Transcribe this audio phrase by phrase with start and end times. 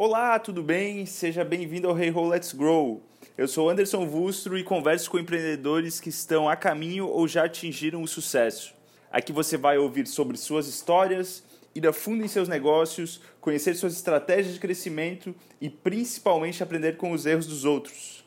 [0.00, 1.04] Olá, tudo bem?
[1.06, 3.02] Seja bem-vindo ao Hey Ho Let's Grow.
[3.36, 8.00] Eu sou Anderson Vustro e converso com empreendedores que estão a caminho ou já atingiram
[8.00, 8.72] o sucesso.
[9.10, 11.42] Aqui você vai ouvir sobre suas histórias,
[11.74, 17.10] ir a fundo em seus negócios, conhecer suas estratégias de crescimento e principalmente aprender com
[17.10, 18.24] os erros dos outros.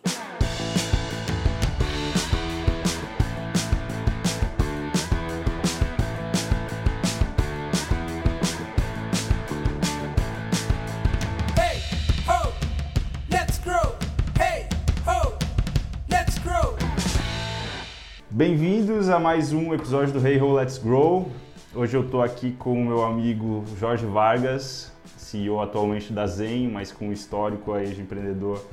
[19.12, 21.30] A mais um episódio do Hey Ho Let's Grow.
[21.76, 26.94] Hoje eu estou aqui com o meu amigo Jorge Vargas, CEO atualmente da Zen, mas
[26.94, 28.64] com um histórico aí de empreendedor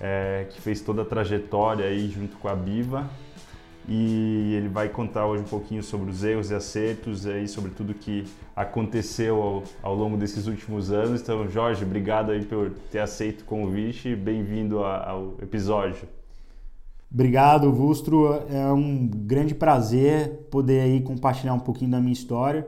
[0.00, 3.06] é, que fez toda a trajetória aí junto com a Biva.
[3.86, 7.92] E ele vai contar hoje um pouquinho sobre os erros e acertos aí, sobre tudo
[7.92, 8.24] que
[8.56, 11.20] aconteceu ao, ao longo desses últimos anos.
[11.20, 14.16] Então, Jorge, obrigado aí por ter aceito o convite.
[14.16, 16.15] Bem-vindo ao episódio.
[17.16, 18.42] Obrigado, Vustro.
[18.50, 22.66] É um grande prazer poder aí compartilhar um pouquinho da minha história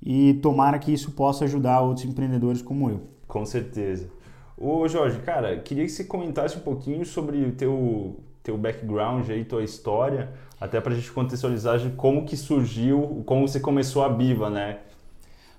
[0.00, 3.00] e tomara que isso possa ajudar outros empreendedores como eu.
[3.26, 4.08] Com certeza.
[4.56, 9.44] Ô Jorge, cara, queria que você comentasse um pouquinho sobre o teu, teu background aí,
[9.44, 14.08] tua história, até para a gente contextualizar de como que surgiu, como você começou a
[14.08, 14.78] Biva, né?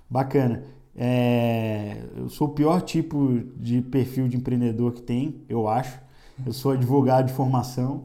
[0.08, 0.64] Bacana.
[0.96, 6.00] É, eu sou o pior tipo de perfil de empreendedor que tem, eu acho.
[6.46, 8.04] Eu sou advogado de formação,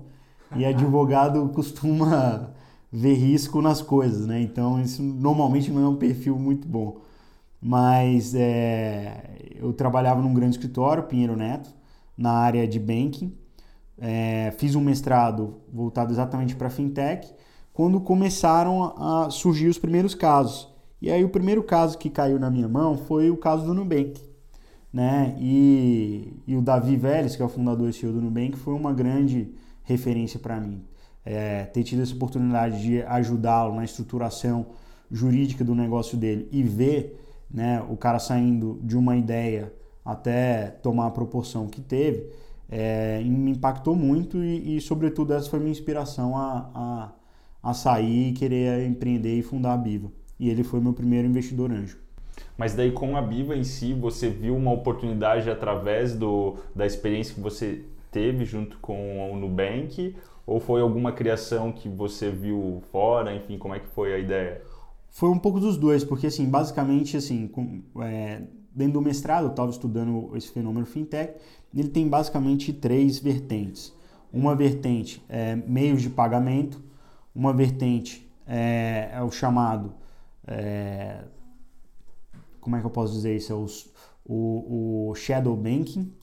[0.56, 2.52] e advogado costuma
[2.92, 4.42] ver risco nas coisas, né?
[4.42, 6.98] Então isso normalmente não é um perfil muito bom.
[7.62, 11.70] Mas é, eu trabalhava num grande escritório, Pinheiro Neto,
[12.18, 13.36] na área de banking.
[13.98, 17.34] É, fiz um mestrado voltado exatamente para fintech,
[17.74, 20.70] quando começaram a surgir os primeiros casos.
[21.02, 24.22] E aí o primeiro caso que caiu na minha mão foi o caso do Nubank.
[24.94, 25.36] Né?
[25.40, 28.94] E, e o Davi Vélez, que é o fundador e CEO do Nubank, foi uma
[28.94, 29.54] grande
[29.86, 30.84] referência para mim.
[31.24, 34.68] É, ter tido essa oportunidade de ajudá-lo na estruturação
[35.12, 37.20] jurídica do negócio dele e ver
[37.50, 42.30] né, o cara saindo de uma ideia até tomar a proporção que teve,
[42.70, 46.70] é, me impactou muito e, e, sobretudo, essa foi minha inspiração a,
[47.64, 50.12] a, a sair e querer empreender e fundar a Biva.
[50.40, 51.98] E ele foi meu primeiro investidor anjo.
[52.58, 57.34] Mas daí com a Biva em si, você viu uma oportunidade através do, da experiência
[57.34, 60.16] que você teve junto com o Nubank?
[60.48, 63.36] Ou foi alguma criação que você viu fora?
[63.36, 64.62] Enfim, como é que foi a ideia?
[65.10, 68.42] Foi um pouco dos dois, porque assim, basicamente assim, com, é,
[68.74, 71.34] dentro do mestrado eu estava estudando esse fenômeno fintech,
[71.76, 73.94] ele tem basicamente três vertentes.
[74.32, 76.82] Uma vertente é meios de pagamento,
[77.34, 79.94] uma vertente é, é o chamado,
[80.48, 81.20] é,
[82.62, 83.52] como é que eu posso dizer isso?
[83.52, 83.92] É os,
[84.26, 86.14] o, o shadow banking,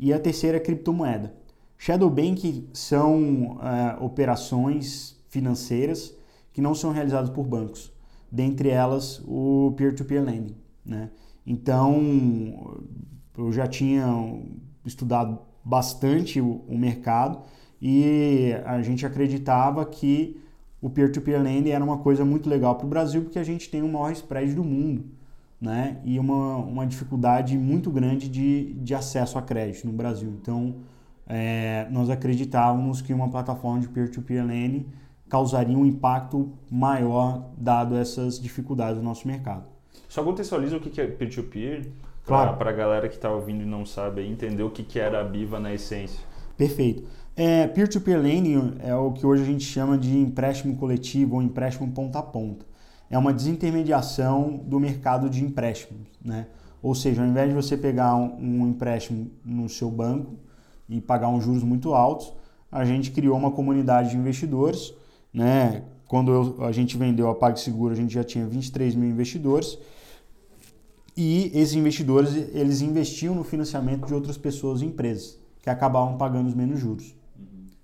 [0.00, 1.34] e a terceira é criptomoeda.
[1.76, 6.14] Shadow Bank são uh, operações financeiras
[6.52, 7.92] que não são realizadas por bancos,
[8.32, 10.56] dentre elas o peer-to-peer -peer lending.
[10.84, 11.10] Né?
[11.46, 12.80] Então,
[13.36, 14.06] eu já tinha
[14.84, 17.42] estudado bastante o, o mercado
[17.80, 20.40] e a gente acreditava que
[20.80, 23.68] o peer-to-peer -peer lending era uma coisa muito legal para o Brasil porque a gente
[23.68, 25.19] tem o maior spread do mundo
[25.60, 25.98] né?
[26.04, 30.30] e uma, uma dificuldade muito grande de, de acesso a crédito no Brasil.
[30.40, 30.76] Então,
[31.26, 34.86] é, nós acreditávamos que uma plataforma de peer-to-peer lending
[35.28, 39.64] causaria um impacto maior dado essas dificuldades do nosso mercado.
[40.08, 41.88] Só contextualiza o que é peer-to-peer,
[42.24, 42.56] claro.
[42.56, 45.60] para a galera que está ouvindo e não sabe entender o que era a Biva
[45.60, 46.18] na essência.
[46.56, 47.04] Perfeito.
[47.36, 51.42] É, peer-to-peer -peer lending é o que hoje a gente chama de empréstimo coletivo ou
[51.42, 52.69] empréstimo ponta a ponta
[53.10, 56.06] é uma desintermediação do mercado de empréstimos.
[56.24, 56.46] Né?
[56.80, 60.36] Ou seja, ao invés de você pegar um, um empréstimo no seu banco
[60.88, 62.32] e pagar uns juros muito altos,
[62.70, 64.94] a gente criou uma comunidade de investidores.
[65.34, 65.82] Né?
[66.06, 69.76] Quando eu, a gente vendeu a PagSeguro, a gente já tinha 23 mil investidores.
[71.16, 76.48] E esses investidores eles investiam no financiamento de outras pessoas e empresas, que acabavam pagando
[76.48, 77.12] os menos juros.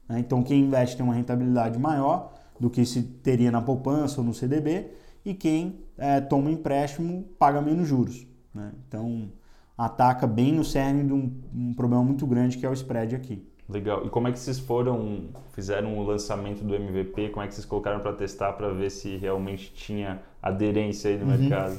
[0.09, 0.21] Né?
[0.21, 4.33] Então, quem investe tem uma rentabilidade maior do que se teria na poupança ou no
[4.33, 4.87] CDB
[5.27, 8.25] e quem é, toma empréstimo paga menos juros.
[8.55, 8.71] Né?
[8.87, 9.29] Então,
[9.77, 13.45] ataca bem no cerne de um, um, problema muito grande que é o spread aqui.
[13.69, 14.07] Legal.
[14.07, 17.31] E como é que vocês foram, fizeram o lançamento do MVP?
[17.31, 21.25] Como é que vocês colocaram para testar para ver se realmente tinha aderência aí no
[21.25, 21.37] uhum.
[21.37, 21.77] mercado?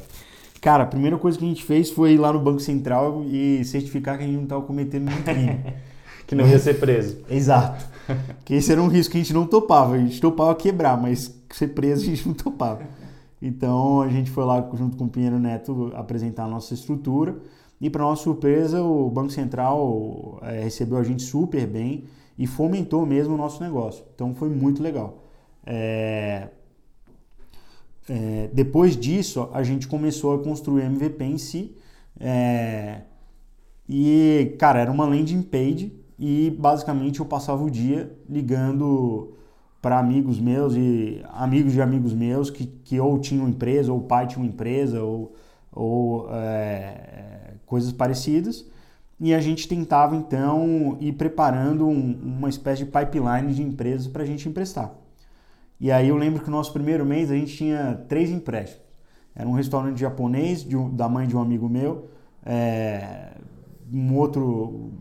[0.59, 3.63] Cara, a primeira coisa que a gente fez foi ir lá no Banco Central e
[3.63, 5.73] certificar que a gente não estava cometendo nenhum crime.
[6.27, 7.23] que não ia ser preso.
[7.29, 7.85] Exato.
[8.45, 9.95] Que esse era um risco que a gente não topava.
[9.95, 12.81] A gente topava quebrar, mas ser preso a gente não topava.
[13.41, 17.37] Então a gente foi lá junto com o Pinheiro Neto apresentar a nossa estrutura
[17.79, 22.05] E para nossa surpresa, o Banco Central é, recebeu a gente super bem
[22.37, 24.03] e fomentou mesmo o nosso negócio.
[24.13, 25.23] Então foi muito legal.
[25.65, 26.49] É...
[28.09, 31.75] É, depois disso, a gente começou a construir o MVP em si.
[32.19, 33.01] É...
[33.87, 39.36] E, cara, era uma landing page e basicamente eu passava o dia ligando
[39.81, 44.03] para amigos meus e amigos de amigos meus que, que ou tinham empresa, ou o
[44.03, 45.35] pai tinha uma empresa, ou,
[45.71, 48.65] ou é, coisas parecidas.
[49.19, 54.23] E a gente tentava então ir preparando um, uma espécie de pipeline de empresas para
[54.23, 54.93] a gente emprestar.
[55.79, 58.85] E aí eu lembro que no nosso primeiro mês a gente tinha três empréstimos.
[59.35, 62.09] Era um restaurante japonês de, da mãe de um amigo meu,
[62.43, 63.33] é,
[63.93, 64.91] um outro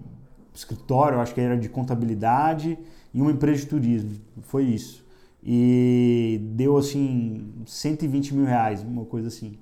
[0.54, 2.78] escritório, acho que era de contabilidade,
[3.16, 4.10] e uma empresa de turismo.
[4.42, 5.02] Foi isso.
[5.42, 9.56] E deu assim 120 mil reais, uma coisa assim.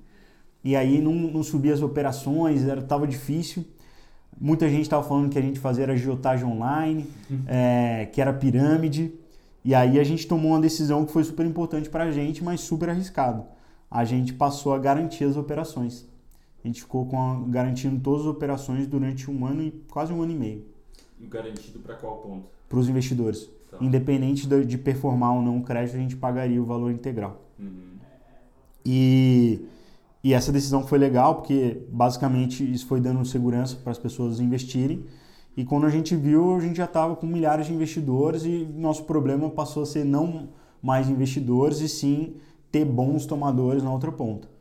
[0.61, 3.63] E aí não, não subia as operações, era, tava difícil.
[4.37, 7.43] Muita gente estava falando que a gente fazia agiotagem online, uhum.
[7.47, 9.13] é, que era pirâmide.
[9.63, 12.59] E aí a gente tomou uma decisão que foi super importante para a gente, mas
[12.59, 13.45] super arriscado.
[13.89, 16.05] A gente passou a garantir as operações.
[16.61, 20.21] A gente ficou com a, garantindo todas as operações durante um ano e quase um
[20.21, 20.65] ano e meio.
[21.21, 22.54] E garantido para qual ponto?
[22.67, 23.49] Para os investidores.
[23.69, 23.77] Tá.
[23.81, 27.41] Independente de, de, performar ou não o crédito, a gente pagaria o valor integral.
[27.59, 27.95] Uhum.
[28.85, 29.61] E,
[30.23, 35.05] e essa decisão foi legal porque basicamente isso foi dando segurança para as pessoas investirem.
[35.57, 39.05] E quando a gente viu, a gente já estava com milhares de investidores e nosso
[39.05, 40.49] problema passou a ser não
[40.81, 42.35] mais investidores e sim
[42.71, 44.54] ter bons tomadores na outra ponta.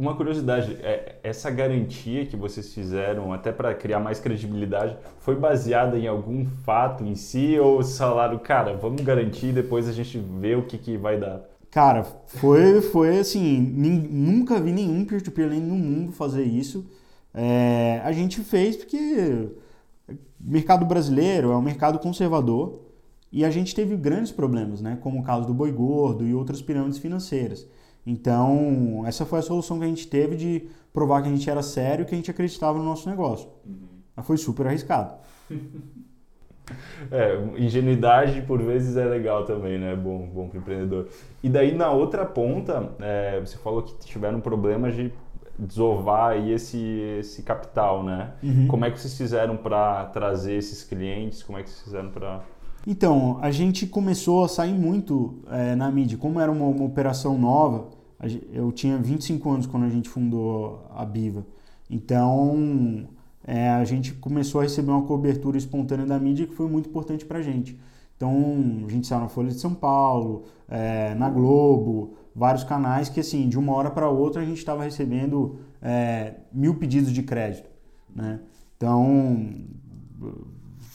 [0.00, 5.98] Uma curiosidade, é, essa garantia que vocês fizeram, até para criar mais credibilidade, foi baseada
[5.98, 10.54] em algum fato em si ou falaram, cara, vamos garantir e depois a gente vê
[10.54, 11.42] o que, que vai dar?
[11.70, 16.90] Cara, foi, foi assim, nunca vi nenhum peer-to-peer -peer no mundo fazer isso.
[17.34, 19.50] É, a gente fez porque
[20.08, 22.80] o mercado brasileiro é um mercado conservador
[23.30, 24.96] e a gente teve grandes problemas, né?
[25.02, 27.68] como o caso do boi gordo e outras pirâmides financeiras.
[28.06, 31.62] Então, essa foi a solução que a gente teve de provar que a gente era
[31.62, 33.48] sério e que a gente acreditava no nosso negócio.
[33.64, 33.88] Uhum.
[34.16, 35.14] Mas foi super arriscado.
[37.10, 39.96] É, ingenuidade por vezes é legal também, né?
[39.96, 41.08] Bom, bom para empreendedor.
[41.42, 45.12] E daí na outra ponta, é, você falou que tiveram problemas de
[45.58, 46.78] desovar aí esse,
[47.18, 48.32] esse capital, né?
[48.42, 48.68] Uhum.
[48.68, 51.42] Como é que vocês fizeram para trazer esses clientes?
[51.42, 52.40] Como é que vocês fizeram para
[52.90, 56.18] então, a gente começou a sair muito é, na mídia.
[56.18, 57.88] Como era uma, uma, operação nova,
[58.52, 61.46] eu tinha 25 anos quando a gente fundou a Biva.
[61.88, 63.06] Então,
[63.46, 67.24] é, a gente começou a receber uma cobertura espontânea da mídia que foi muito importante
[67.24, 67.78] para a gente.
[68.16, 73.20] Então, a gente saiu na Folha de São Paulo, é, na Globo, vários canais que,
[73.20, 77.70] assim, de uma hora para outra a gente estava recebendo é, mil pedidos de crédito.
[78.12, 78.40] Né?
[78.76, 79.48] Então,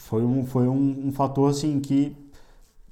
[0.06, 2.16] foi um, foi um, um fator assim que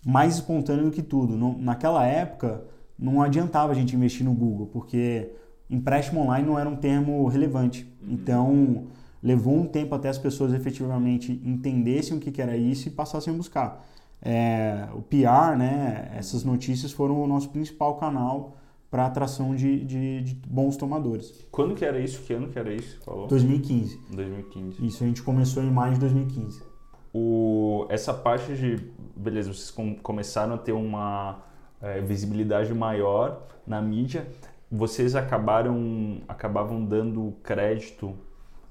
[0.05, 1.37] mais espontâneo do que tudo.
[1.37, 2.65] Não, naquela época
[2.99, 5.31] não adiantava a gente investir no Google, porque
[5.71, 7.87] empréstimo online não era um termo relevante.
[8.03, 8.15] Uhum.
[8.15, 8.85] Então
[9.23, 13.33] levou um tempo até as pessoas efetivamente entendessem o que, que era isso e passassem
[13.33, 13.87] a buscar.
[14.21, 18.57] É, o PR, né, essas notícias foram o nosso principal canal
[18.91, 21.33] para atração de, de, de, bons tomadores.
[21.51, 22.23] Quando que era isso?
[22.23, 23.01] Que ano que era isso?
[23.05, 23.29] Falou?
[23.29, 24.01] 2015.
[24.11, 24.87] 2015.
[24.87, 26.74] Isso, a gente começou em maio de 2015
[27.15, 28.77] o, essa parte de,
[29.15, 31.45] beleza, vocês com, começaram a ter uma
[31.81, 34.27] é, visibilidade maior na mídia,
[34.71, 38.17] vocês acabaram, acabavam dando crédito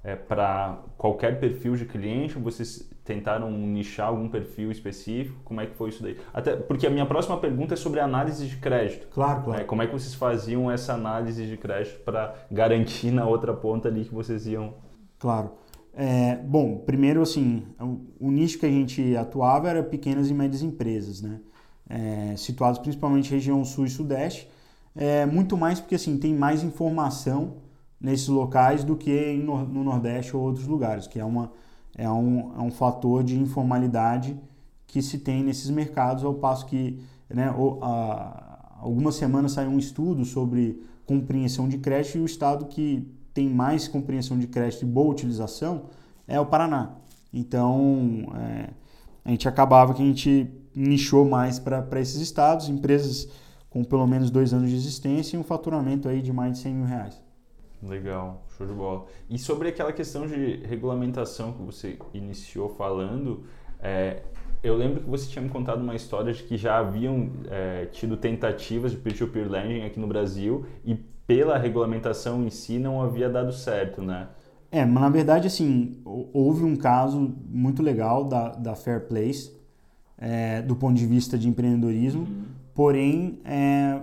[0.04, 2.38] é, para qualquer perfil de cliente?
[2.38, 5.40] Vocês tentaram nichar algum perfil específico?
[5.46, 6.18] Como é que foi isso daí?
[6.34, 9.08] Até porque a minha próxima pergunta é sobre análise de crédito.
[9.08, 9.62] Claro, claro.
[9.62, 13.88] É, como é que vocês faziam essa análise de crédito para garantir na outra ponta
[13.88, 14.74] ali que vocês iam?
[15.18, 15.62] Claro.
[15.96, 17.64] É, bom, primeiro assim,
[18.20, 21.40] o, nicho que a gente atuava era pequenas e médias empresas, né?
[21.88, 24.50] É, situados principalmente região sul e sudeste,
[24.96, 27.58] é, muito mais porque assim tem mais informação
[28.00, 31.52] nesses locais do que no, no nordeste ou outros lugares, que é, uma,
[31.96, 34.40] é, um, é um fator de informalidade
[34.88, 39.80] que se tem nesses mercados, ao passo que né, o, a, algumas semanas saiu um
[39.80, 44.86] estudo sobre compreensão de crédito e o estado que tem mais compreensão de crédito e
[44.86, 45.90] boa utilização
[46.28, 46.96] é o Paraná.
[47.34, 48.70] Então, é,
[49.25, 53.28] a gente acabava que a gente nichou mais para esses estados, empresas
[53.70, 56.74] com pelo menos dois anos de existência e um faturamento aí de mais de 100
[56.74, 57.22] mil reais.
[57.82, 59.06] Legal, show de bola.
[59.30, 63.44] E sobre aquela questão de regulamentação que você iniciou falando,
[63.80, 64.22] é,
[64.63, 68.16] eu lembro que você tinha me contado uma história de que já haviam é, tido
[68.16, 73.53] tentativas de peer-to-peer lending aqui no Brasil e pela regulamentação em si não havia dado
[73.53, 74.27] certo, né?
[74.72, 76.01] É, mas na verdade, assim,
[76.34, 79.51] houve um caso muito legal da, da Fair Place,
[80.18, 82.44] é, do ponto de vista de empreendedorismo, uhum.
[82.74, 84.00] porém, é,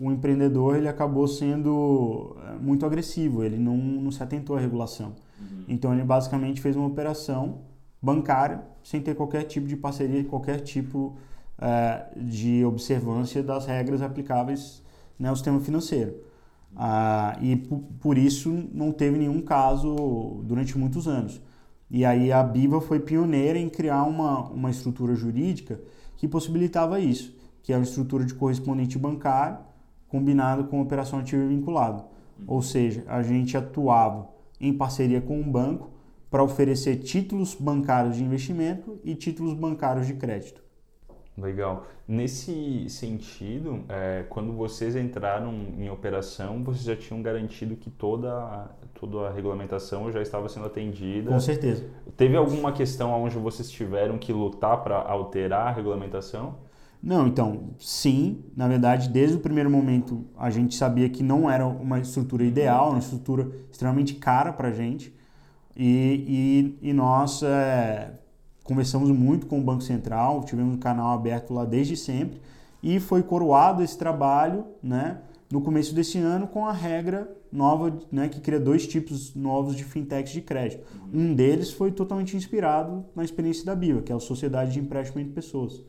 [0.00, 5.14] o empreendedor ele acabou sendo é, muito agressivo, ele não, não se atentou à regulação.
[5.38, 5.64] Uhum.
[5.68, 7.58] Então, ele basicamente fez uma operação
[8.00, 11.16] bancária sem ter qualquer tipo de parceria, qualquer tipo
[11.58, 14.82] é, de observância das regras aplicáveis
[15.18, 16.14] né, ao sistema financeiro.
[16.76, 17.56] Ah, e
[18.00, 21.40] por isso não teve nenhum caso durante muitos anos.
[21.90, 25.80] E aí a Biva foi pioneira em criar uma, uma estrutura jurídica
[26.16, 29.58] que possibilitava isso, que é uma estrutura de correspondente bancário
[30.08, 32.04] combinado com operação ativa vinculada.
[32.46, 34.28] Ou seja, a gente atuava
[34.60, 35.90] em parceria com um banco
[36.30, 40.65] para oferecer títulos bancários de investimento e títulos bancários de crédito.
[41.36, 41.86] Legal.
[42.08, 49.28] Nesse sentido, é, quando vocês entraram em operação, vocês já tinham garantido que toda, toda
[49.28, 51.30] a regulamentação já estava sendo atendida?
[51.30, 51.84] Com certeza.
[52.16, 56.54] Teve alguma questão onde vocês tiveram que lutar para alterar a regulamentação?
[57.02, 58.42] Não, então, sim.
[58.56, 62.90] Na verdade, desde o primeiro momento, a gente sabia que não era uma estrutura ideal,
[62.90, 65.14] uma estrutura extremamente cara para a gente.
[65.76, 68.10] E, e, e nós é,
[68.66, 72.40] conversamos muito com o Banco Central, tivemos um canal aberto lá desde sempre
[72.82, 75.18] e foi coroado esse trabalho, né,
[75.50, 79.84] no começo desse ano com a regra nova, né, que cria dois tipos novos de
[79.84, 80.84] fintechs de crédito.
[81.14, 85.22] Um deles foi totalmente inspirado na experiência da Biva, que é a Sociedade de Empréstimo
[85.22, 85.82] de Pessoas.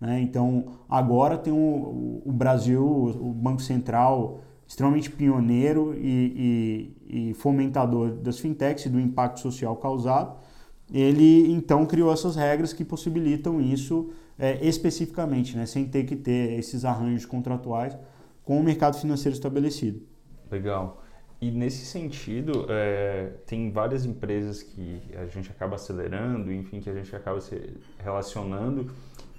[0.00, 0.20] Né?
[0.20, 8.12] Então, agora tem o, o, Brasil, o Banco Central, extremamente pioneiro e, e, e fomentador
[8.12, 10.36] das fintechs e do impacto social causado
[10.92, 16.58] ele então criou essas regras que possibilitam isso é, especificamente, né, sem ter que ter
[16.58, 17.96] esses arranjos contratuais
[18.44, 20.02] com o mercado financeiro estabelecido.
[20.50, 21.04] Legal.
[21.40, 26.94] E nesse sentido, é, tem várias empresas que a gente acaba acelerando, enfim, que a
[26.94, 28.90] gente acaba se relacionando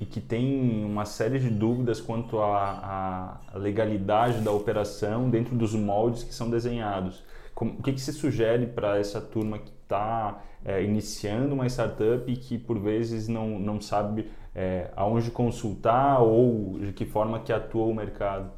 [0.01, 5.75] e que tem uma série de dúvidas quanto à, à legalidade da operação dentro dos
[5.75, 7.23] moldes que são desenhados.
[7.53, 12.29] Como, o que, que se sugere para essa turma que está é, iniciando uma startup
[12.31, 17.53] e que por vezes não, não sabe é, aonde consultar ou de que forma que
[17.53, 18.51] atua o mercado?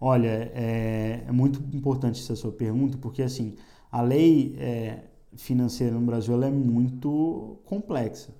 [0.00, 3.54] Olha, é, é muito importante essa sua pergunta, porque assim,
[3.92, 5.00] a lei é,
[5.36, 8.37] financeira no Brasil é muito complexa.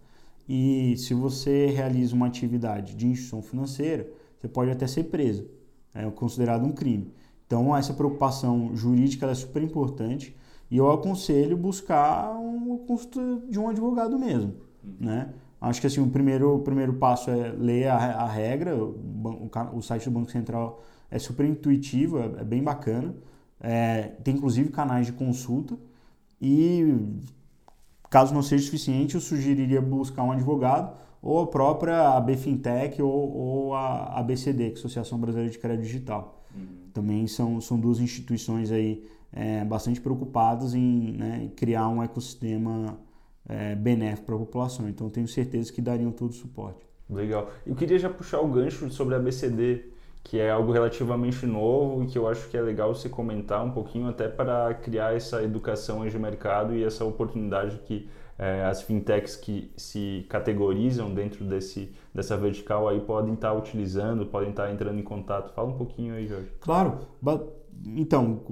[0.48, 5.46] E se você realiza uma atividade de instituição financeira, você pode até ser preso.
[5.94, 7.12] É considerado um crime.
[7.46, 10.36] Então, essa preocupação jurídica é super importante.
[10.70, 14.54] E eu aconselho buscar uma consulta de um advogado mesmo,
[15.00, 15.32] né?
[15.60, 19.78] Acho que assim, o primeiro, o primeiro passo é ler a, a regra, o, o,
[19.78, 23.14] o, site do Banco Central é super intuitivo, é, é bem bacana.
[23.60, 25.76] É, tem inclusive canais de consulta
[26.40, 26.96] e
[28.10, 33.36] caso não seja suficiente, eu sugeriria buscar um advogado ou a própria AB Fintech ou,
[33.36, 36.42] ou a ABCD, que é a Associação Brasileira de Crédito Digital.
[36.54, 36.66] Uhum.
[36.92, 42.98] Também são, são duas instituições aí é, bastante preocupados em né, criar um ecossistema
[43.48, 44.88] é, benéfico para a população.
[44.88, 46.86] Então, tenho certeza que dariam todo o suporte.
[47.10, 47.50] Legal.
[47.66, 49.84] Eu queria já puxar o gancho sobre a BCD,
[50.28, 53.70] que é algo relativamente novo e que eu acho que é legal você comentar um
[53.70, 59.36] pouquinho até para criar essa educação de mercado e essa oportunidade que é, as fintechs
[59.36, 65.02] que se categorizam dentro desse, dessa vertical aí podem estar utilizando, podem estar entrando em
[65.02, 65.54] contato.
[65.54, 66.52] Fala um pouquinho aí, Jorge.
[66.60, 66.98] Claro.
[67.96, 68.42] Então,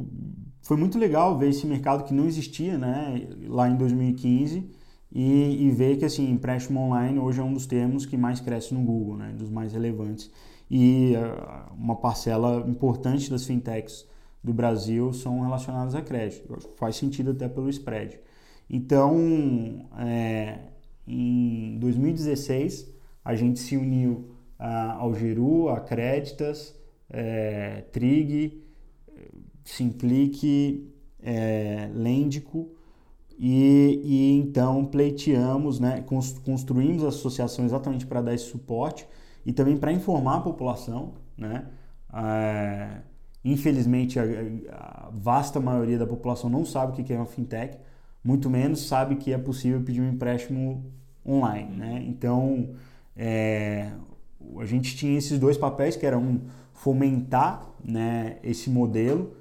[0.62, 4.66] foi muito legal ver esse mercado que não existia né, lá em 2015
[5.12, 8.72] e, e ver que assim, empréstimo online hoje é um dos termos que mais cresce
[8.72, 10.32] no Google, né, dos mais relevantes.
[10.70, 14.06] E uh, uma parcela importante das fintechs
[14.42, 16.58] do Brasil são relacionadas a crédito.
[16.76, 18.18] Faz sentido até pelo spread.
[18.68, 20.58] Então, é,
[21.06, 22.92] em 2016,
[23.24, 26.74] a gente se uniu uh, ao Geru, a Créditas,
[27.10, 28.62] é, Trig,
[29.64, 30.92] Simplique,
[31.22, 32.70] é, Lêndico,
[33.38, 36.02] e, e, então pleiteamos, né,
[36.44, 39.06] construímos a associação exatamente para dar esse suporte
[39.46, 41.12] e também para informar a população.
[41.38, 41.64] Né?
[42.12, 42.98] É,
[43.44, 44.24] infelizmente, a,
[44.72, 47.78] a, vasta maioria da população não sabe o que é uma fintech,
[48.24, 50.84] muito menos sabe que é possível pedir um empréstimo
[51.24, 51.76] online.
[51.76, 52.04] Né?
[52.08, 52.70] Então,
[53.16, 53.92] é,
[54.58, 56.40] a gente tinha esses dois papéis, que era um
[56.72, 59.32] fomentar né, esse modelo,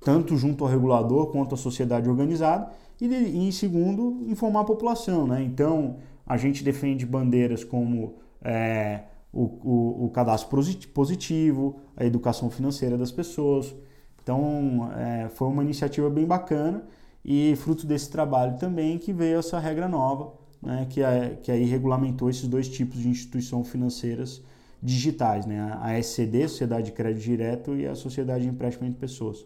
[0.00, 5.26] tanto junto ao regulador quanto à sociedade organizada, e, em segundo, informar a população.
[5.26, 5.42] Né?
[5.42, 10.48] Então, a gente defende bandeiras como é, o, o, o, cadastro
[10.92, 13.74] positivo, a educação financeira das pessoas.
[14.22, 16.84] Então, é, foi uma iniciativa bem bacana
[17.24, 20.32] E fruto desse trabalho também que veio essa regra nova,
[20.62, 24.42] né, que, é, que aí regulamentou esses dois tipos de instituição financeiras
[24.82, 29.44] digitais, né, a SCD, Sociedade de Crédito Direto, e a Sociedade de Empréstimo de Pessoas,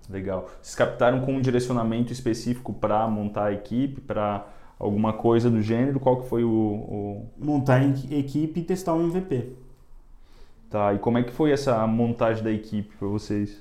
[0.09, 0.49] Legal.
[0.61, 4.47] Vocês captaram com um direcionamento específico para montar a equipe, para
[4.79, 5.99] alguma coisa do gênero?
[5.99, 7.29] Qual que foi o, o...
[7.37, 9.53] Montar a equipe e testar o MVP.
[10.69, 13.57] Tá, e como é que foi essa montagem da equipe para vocês?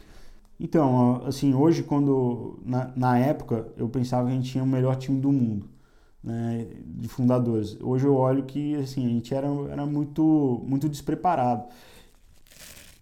[0.58, 4.96] Então, assim, hoje quando, na, na, época, eu pensava que a gente tinha o melhor
[4.96, 5.68] time do mundo,
[6.22, 7.76] né, de fundadores.
[7.80, 11.66] Hoje eu olho que, assim, a gente era, era muito, muito despreparado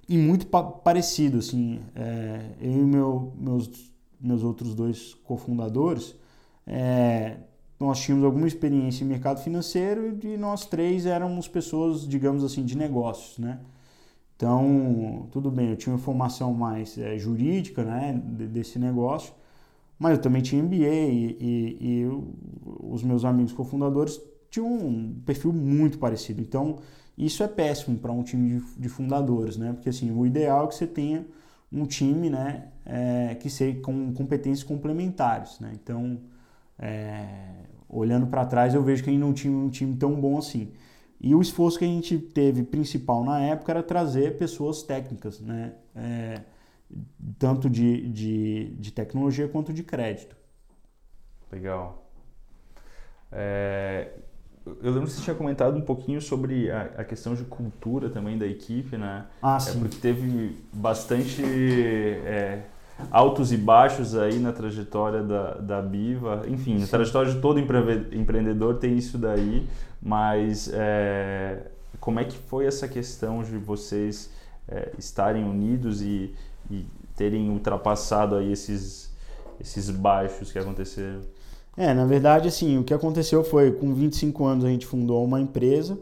[0.08, 6.14] e muito pa parecido, assim, é, eu e meu, meus, meus outros dois cofundadores,
[6.66, 7.38] é,
[7.78, 12.76] nós tínhamos alguma experiência em mercado financeiro e nós três éramos pessoas, digamos assim, de
[12.76, 13.60] negócios, né?
[14.36, 18.20] Então, tudo bem, eu tinha uma formação mais é, jurídica, né,
[18.50, 19.32] desse negócio,
[19.98, 22.34] mas eu também tinha MBA e, e, e eu,
[22.82, 24.20] os meus amigos cofundadores
[24.50, 26.40] tinham um perfil muito parecido.
[26.40, 26.78] Então,
[27.16, 29.72] isso é péssimo para um time de, de, fundadores, né?
[29.72, 31.24] Porque assim, o ideal é que você tenha
[31.72, 35.72] um time, né, é, que seja com competências complementares, né?
[35.74, 36.20] Então,
[36.78, 40.38] é, olhando para trás, eu vejo que a gente não tinha um time tão bom
[40.38, 40.72] assim.
[41.20, 45.72] E o esforço que a gente teve principal na época era trazer pessoas técnicas, né?
[45.94, 46.42] É,
[47.38, 50.36] tanto de, de, de, tecnologia quanto de crédito.
[51.50, 52.06] Legal.
[53.32, 54.12] É,
[54.66, 58.38] eu lembro que você tinha comentado um pouquinho sobre a, a, questão de cultura também
[58.38, 59.26] da equipe, né?
[59.42, 59.76] Ah, é sim.
[59.76, 62.62] É porque teve bastante é,
[63.10, 66.44] altos e baixos aí na trajetória da, da Biva.
[66.48, 66.84] Enfim, sim.
[66.84, 69.66] a trajetória de todo empreendedor tem isso daí,
[70.00, 74.30] mas é, como é que foi essa questão de vocês
[74.66, 76.34] é, estarem unidos e,
[76.70, 79.14] e terem ultrapassado aí esses,
[79.60, 81.20] esses baixos que aconteceram?
[81.76, 85.40] É, na verdade, assim, o que aconteceu foi, com 25 anos a gente fundou uma
[85.40, 85.98] empresa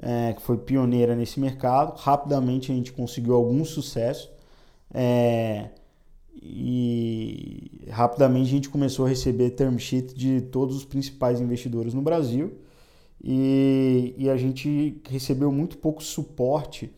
[0.00, 1.96] é, que foi pioneira nesse mercado.
[1.98, 4.30] Rapidamente a gente conseguiu algum sucesso
[4.92, 5.70] é,
[6.42, 12.02] e rapidamente a gente começou a receber term sheet de todos os principais investidores no
[12.02, 12.58] Brasil
[13.22, 16.92] e, e a gente recebeu muito pouco suporte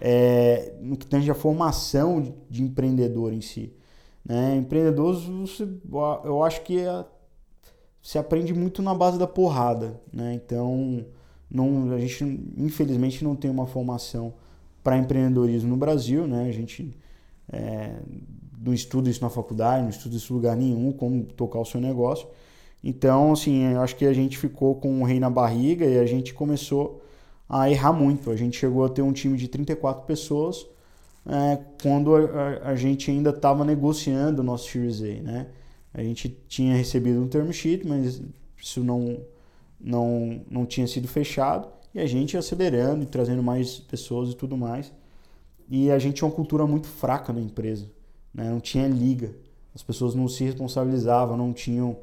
[0.00, 3.72] é, no que tange a formação de, de empreendedor em si.
[4.24, 4.56] Né?
[4.56, 5.20] Empreendedores,
[6.24, 7.04] eu acho que é
[8.02, 10.34] se aprende muito na base da porrada, né?
[10.34, 11.04] Então,
[11.50, 12.24] não, a gente
[12.56, 14.32] infelizmente não tem uma formação
[14.82, 16.48] para empreendedorismo no Brasil, né?
[16.48, 16.96] A gente
[17.52, 17.96] é,
[18.60, 21.80] não estuda isso na faculdade, não estuda isso em lugar nenhum, como tocar o seu
[21.80, 22.28] negócio.
[22.82, 26.06] Então, assim, eu acho que a gente ficou com o rei na barriga e a
[26.06, 27.02] gente começou
[27.48, 28.30] a errar muito.
[28.30, 30.66] A gente chegou a ter um time de 34 pessoas
[31.26, 35.46] é, quando a, a, a gente ainda estava negociando o nosso Series A, né?
[35.92, 38.22] A gente tinha recebido um term sheet, mas
[38.60, 39.18] isso não,
[39.80, 41.68] não, não tinha sido fechado.
[41.94, 44.92] E a gente acelerando e trazendo mais pessoas e tudo mais.
[45.68, 47.90] E a gente tinha uma cultura muito fraca na empresa.
[48.32, 48.48] Né?
[48.48, 49.34] Não tinha liga.
[49.74, 51.96] As pessoas não se responsabilizavam, não tinham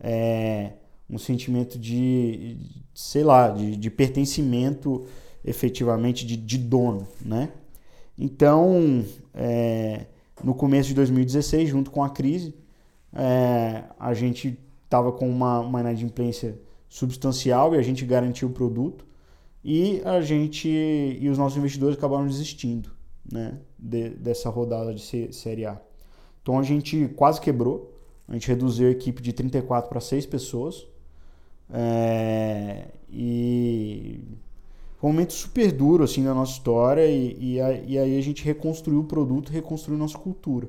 [0.00, 0.72] é,
[1.08, 2.56] um sentimento de,
[2.94, 5.06] sei lá, de, de pertencimento
[5.44, 7.50] efetivamente de, de dono, né?
[8.18, 9.04] Então,
[9.34, 10.06] é,
[10.42, 12.54] no começo de 2016, junto com a crise,
[13.14, 19.06] é, a gente estava com uma, uma inadimplência substancial e a gente garantiu o produto
[19.64, 22.90] e a gente e os nossos investidores acabaram desistindo
[23.30, 25.80] né, de, dessa rodada de C, Série A.
[26.42, 27.96] Então a gente quase quebrou,
[28.28, 30.86] a gente reduziu a equipe de 34 para 6 pessoas
[31.72, 34.20] é, e
[34.98, 38.44] foi um momento super duro assim da nossa história e, e, e aí a gente
[38.44, 40.68] reconstruiu o produto, reconstruiu nossa cultura.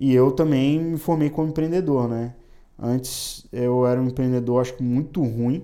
[0.00, 2.34] E eu também me formei como empreendedor, né?
[2.78, 5.62] Antes eu era um empreendedor, acho que muito ruim,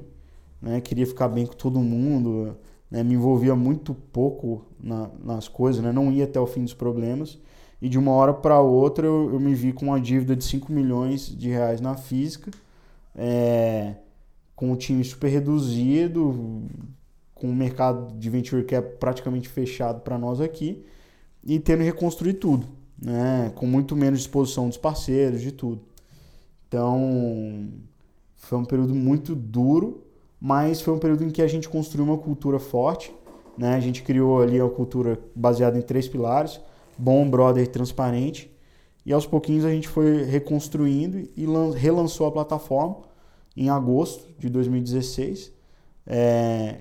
[0.61, 0.81] né?
[0.83, 2.57] Queria ficar bem com todo mundo,
[2.91, 3.03] né?
[3.03, 5.91] me envolvia muito pouco na, nas coisas, né?
[5.93, 7.39] Não ia até o fim dos problemas.
[7.81, 10.73] E de uma hora para outra eu, eu, me vi com uma dívida de 5
[10.73, 12.51] milhões de reais na física,
[13.15, 13.95] é,
[14.55, 16.65] com o time super reduzido,
[17.35, 20.85] com o mercado de venture cap praticamente fechado para nós aqui
[21.45, 22.67] e tendo que reconstruir tudo,
[23.01, 23.53] né?
[23.55, 25.83] com muito menos disposição dos parceiros, de tudo.
[26.69, 27.69] Então,
[28.35, 30.05] foi um período muito duro,
[30.41, 33.15] mas foi um período em que a gente construiu uma cultura forte.
[33.57, 33.75] Né?
[33.75, 36.61] A gente criou ali uma cultura baseada em três pilares:
[36.99, 38.51] bom, brother e transparente.
[39.05, 42.99] E aos pouquinhos a gente foi reconstruindo e relançou a plataforma
[43.57, 45.53] em agosto de 2016.
[46.07, 46.81] É,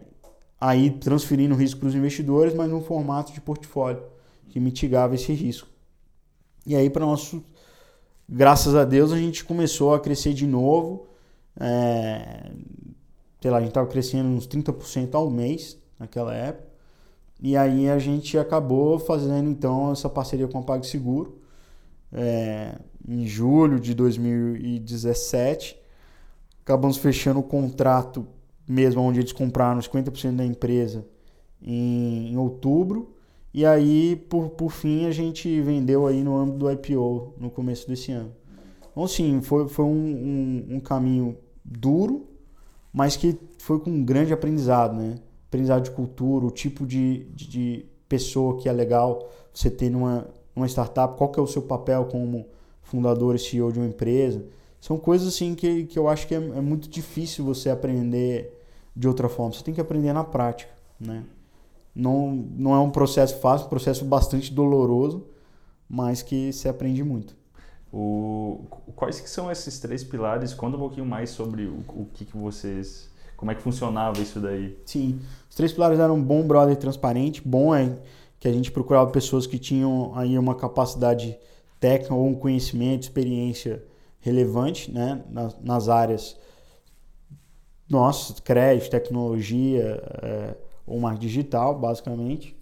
[0.60, 4.04] aí transferindo o risco para os investidores, mas num formato de portfólio
[4.50, 5.68] que mitigava esse risco.
[6.66, 7.44] E aí, para nosso,
[8.28, 11.08] graças a Deus, a gente começou a crescer de novo.
[11.60, 12.52] É,
[13.42, 16.68] sei lá, a gente estava crescendo uns 30% ao mês naquela época.
[17.42, 21.38] E aí a gente acabou fazendo então essa parceria com a PagSeguro
[22.12, 22.76] é,
[23.08, 25.78] em julho de 2017.
[26.64, 28.26] Acabamos fechando o contrato
[28.68, 31.06] mesmo onde eles compraram 50% da empresa
[31.62, 33.15] em, em, outubro.
[33.58, 37.88] E aí, por, por fim, a gente vendeu aí no âmbito do IPO no começo
[37.88, 38.34] desse ano.
[38.92, 42.28] Então, sim, foi, foi um, um, um caminho duro,
[42.92, 45.16] mas que foi com um grande aprendizado, né?
[45.48, 50.28] Aprendizado de cultura, o tipo de, de, de pessoa que é legal você ter numa,
[50.54, 52.46] numa startup, qual que é o seu papel como
[52.82, 54.46] fundador e CEO de uma empresa.
[54.82, 58.54] São coisas assim que, que eu acho que é, é muito difícil você aprender
[58.94, 59.54] de outra forma.
[59.54, 61.24] Você tem que aprender na prática, né?
[61.96, 65.26] Não, não é um processo fácil, é um processo bastante doloroso,
[65.90, 67.36] mas que se aprende muito.
[67.92, 70.54] O, quais que são esses três pilares?
[70.54, 73.10] Conta um pouquinho mais sobre o, o que, que vocês...
[73.38, 74.78] Como é que funcionava isso daí?
[74.86, 77.42] Sim, os três pilares eram bom, brother transparente.
[77.46, 77.98] Bom é
[78.40, 81.38] que a gente procurava pessoas que tinham aí uma capacidade
[81.80, 83.84] técnica ou um conhecimento, experiência
[84.20, 86.38] relevante né, nas, nas áreas
[87.90, 90.56] nossa, crédito, tecnologia é,
[90.86, 92.56] ou marketing digital, basicamente.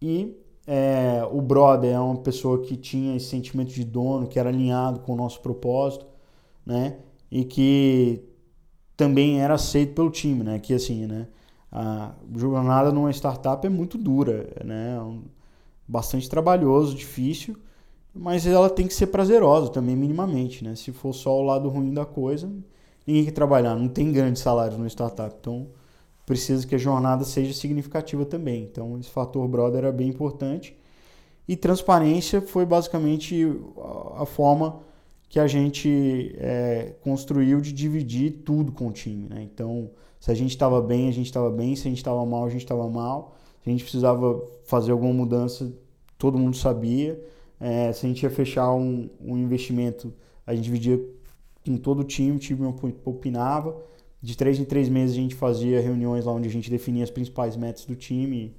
[0.00, 0.36] E
[0.66, 5.00] é, o brother é uma pessoa que tinha esse sentimento de dono, que era alinhado
[5.00, 6.06] com o nosso propósito,
[6.64, 6.98] né?
[7.30, 8.22] E que
[8.96, 10.58] também era aceito pelo time, né?
[10.58, 11.28] Que assim, né?
[11.70, 14.98] A jornada numa startup é muito dura, né?
[14.98, 15.28] É
[15.86, 17.56] bastante trabalhoso, difícil,
[18.14, 20.74] mas ela tem que ser prazerosa também, minimamente, né?
[20.74, 22.50] Se for só o lado ruim da coisa,
[23.06, 25.34] ninguém quer trabalhar, não tem grandes salários no startup.
[25.40, 25.68] Então,
[26.28, 28.64] precisa que a jornada seja significativa também.
[28.64, 30.76] Então, esse fator brother era bem importante.
[31.48, 33.46] E transparência foi basicamente
[34.14, 34.80] a forma
[35.26, 39.26] que a gente é, construiu de dividir tudo com o time.
[39.26, 39.48] Né?
[39.50, 41.74] Então, se a gente estava bem, a gente estava bem.
[41.74, 43.34] Se a gente estava mal, a gente estava mal.
[43.62, 45.72] Se a gente precisava fazer alguma mudança,
[46.18, 47.18] todo mundo sabia.
[47.58, 50.12] É, se a gente ia fechar um, um investimento,
[50.46, 51.00] a gente dividia
[51.64, 52.66] com todo o time, o time
[53.06, 53.74] opinava.
[54.20, 57.10] De três em três meses a gente fazia reuniões lá onde a gente definia as
[57.10, 58.56] principais metas do time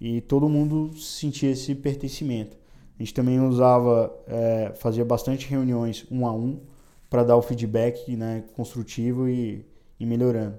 [0.00, 2.56] e, todo mundo sentia esse pertencimento.
[2.98, 6.60] A gente também usava, é, fazia bastante reuniões um a um
[7.08, 9.64] para dar o feedback né, construtivo e,
[9.98, 10.58] e melhorando.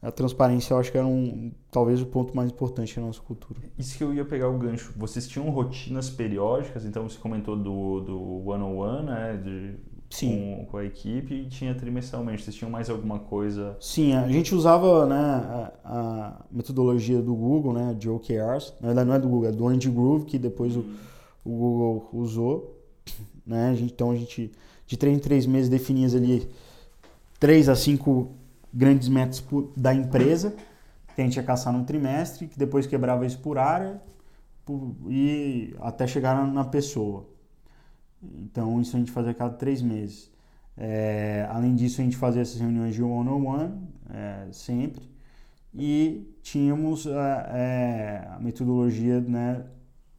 [0.00, 3.60] A transparência eu acho que era um, talvez o ponto mais importante da nossa cultura.
[3.76, 4.92] Isso que eu ia pegar o gancho.
[4.96, 9.36] Vocês tinham rotinas periódicas, então você comentou do, do one-on-one, né?
[9.36, 9.74] De
[10.10, 10.56] Sim.
[10.58, 12.42] Com, com, a equipe e tinha trimestralmente.
[12.42, 13.76] Vocês tinham mais alguma coisa?
[13.80, 18.72] Sim, a gente usava né, a, a metodologia do Google, né, de OKRs.
[18.80, 20.84] Na verdade, não é do Google, é do Andy Groove, que depois o,
[21.44, 22.78] o Google usou.
[23.46, 23.70] Né?
[23.70, 24.50] A gente, então, a gente,
[24.86, 26.48] de três em três meses, definia ali
[27.38, 28.32] três a cinco
[28.72, 29.42] grandes metas
[29.76, 30.54] da empresa
[31.14, 34.00] que a gente ia caçar num trimestre, que depois quebrava isso por área
[34.64, 37.26] por, e até chegar na, na pessoa.
[38.22, 40.30] Então, isso a gente fazia a cada três meses.
[40.76, 43.74] É, além disso, a gente fazia essas reuniões de one-on-one,
[44.10, 45.02] é, sempre.
[45.74, 49.64] E tínhamos a, é, a metodologia né,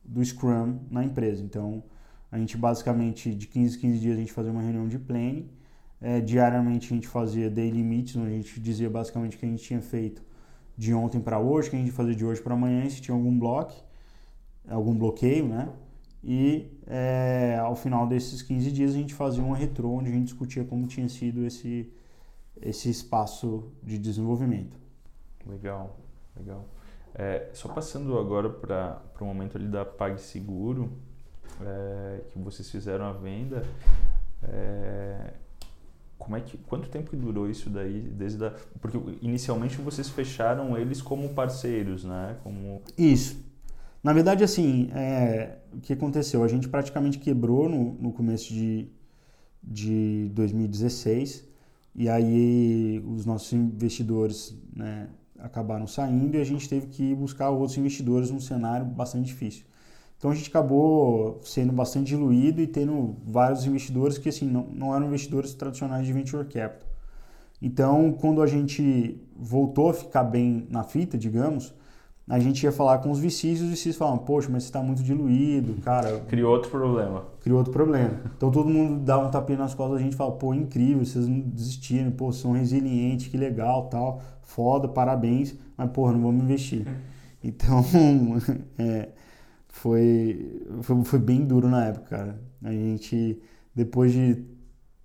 [0.04, 1.44] do Scrum na empresa.
[1.44, 1.84] Então,
[2.32, 5.50] a gente basicamente, de 15 a 15 dias, a gente fazia uma reunião de planning.
[6.02, 9.50] É, diariamente, a gente fazia daily meets, onde a gente dizia basicamente o que a
[9.50, 10.24] gente tinha feito
[10.78, 13.16] de ontem para hoje, o que a gente fazia de hoje para amanhã, se tinha
[13.16, 13.74] algum bloco,
[14.68, 15.70] algum bloqueio, né?
[16.24, 20.26] E é, ao final desses 15 dias a gente fazia uma retrô onde a gente
[20.26, 21.92] discutia como tinha sido esse,
[22.62, 24.78] esse espaço de desenvolvimento.
[25.46, 25.98] Legal,
[26.36, 26.66] legal.
[27.16, 30.92] É, só passando agora para o momento ali da PagSeguro,
[31.62, 33.64] é, que vocês fizeram a venda,
[34.44, 35.34] é,
[36.18, 38.02] como é que, quanto tempo que durou isso daí?
[38.02, 42.38] Desde a, porque inicialmente vocês fecharam eles como parceiros, né?
[42.44, 42.82] Como...
[42.98, 43.49] Isso.
[44.04, 46.44] Na verdade, assim, é, o que aconteceu?
[46.44, 48.90] A gente praticamente quebrou no, no começo de,
[49.62, 51.46] de 2016
[51.96, 57.78] e aí os nossos investidores né, acabaram saindo e a gente teve que buscar outros
[57.78, 59.66] investidores num cenário bastante difícil.
[60.18, 64.96] Então a gente acabou sendo bastante diluído e tendo vários investidores que assim não, não
[64.96, 66.88] eram investidores tradicionais de venture capital.
[67.62, 71.74] Então, quando a gente voltou a ficar bem na fita, digamos,
[72.30, 74.84] a gente ia falar com os VCs e os VCs falavam, poxa, mas você está
[74.84, 76.20] muito diluído, cara.
[76.28, 77.24] Criou outro problema.
[77.42, 78.12] Criou outro problema.
[78.38, 81.40] Então todo mundo dava um tapinha nas costas, a gente fala, pô, incrível, vocês não
[81.40, 86.86] desistiram, pô, são resilientes, que legal, tal, foda, parabéns, mas porra, não vamos investir.
[87.42, 87.86] Então,
[88.78, 89.08] é,
[89.70, 92.42] foi, foi, foi bem duro na época, cara.
[92.62, 93.42] A gente,
[93.74, 94.44] depois de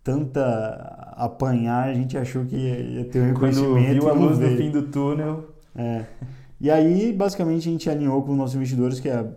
[0.03, 3.73] tanta apanhar, a gente achou que ia, ia ter um reconhecimento.
[3.73, 5.55] Quando viu a luz no fim do túnel.
[5.77, 6.05] É.
[6.61, 9.35] E aí, basicamente, a gente alinhou com os nossos investidores que é,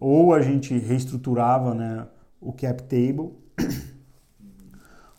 [0.00, 2.06] ou a gente reestruturava né,
[2.40, 3.32] o cap table,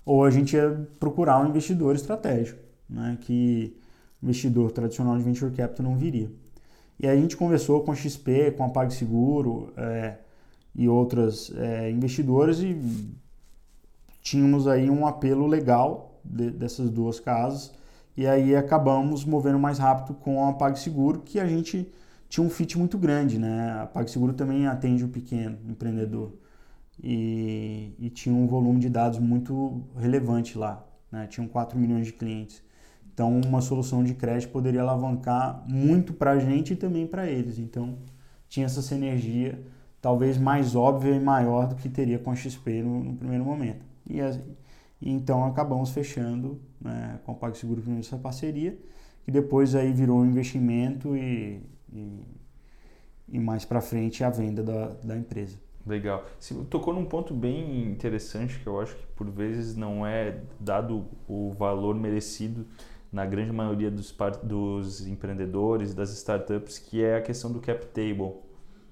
[0.05, 3.77] ou a gente ia procurar um investidor estratégico, né, que
[4.21, 6.31] investidor tradicional de venture capital não viria.
[6.99, 10.17] E aí a gente conversou com a XP, com a PagSeguro é,
[10.73, 12.81] e outras é, e
[14.21, 17.71] tínhamos aí um apelo legal de, dessas duas casas
[18.17, 21.87] e aí acabamos movendo mais rápido com a PagSeguro, que a gente
[22.27, 23.79] tinha um fit muito grande, né?
[23.81, 26.33] A PagSeguro também atende o pequeno empreendedor
[27.01, 31.27] e, e tinha um volume de dados muito relevante lá, né?
[31.27, 32.63] Tinham 4 milhões de clientes.
[33.13, 37.59] Então, uma solução de crédito poderia alavancar muito para a gente e também para eles.
[37.59, 37.97] Então,
[38.49, 39.63] tinha essa sinergia
[40.01, 43.85] talvez mais óbvia e maior do que teria com a XP no, no primeiro momento.
[44.09, 44.19] E,
[45.01, 48.77] e, então acabamos fechando né, com o PagSeguro primeiro essa parceria,
[49.23, 51.61] que depois aí virou um investimento e,
[51.91, 52.21] e,
[53.29, 55.57] e mais para frente a venda da, da empresa.
[55.85, 56.25] Legal.
[56.37, 61.05] Você tocou num ponto bem interessante que eu acho que por vezes não é dado
[61.27, 62.65] o valor merecido
[63.11, 64.13] na grande maioria dos,
[64.43, 68.33] dos empreendedores, das startups, que é a questão do cap table.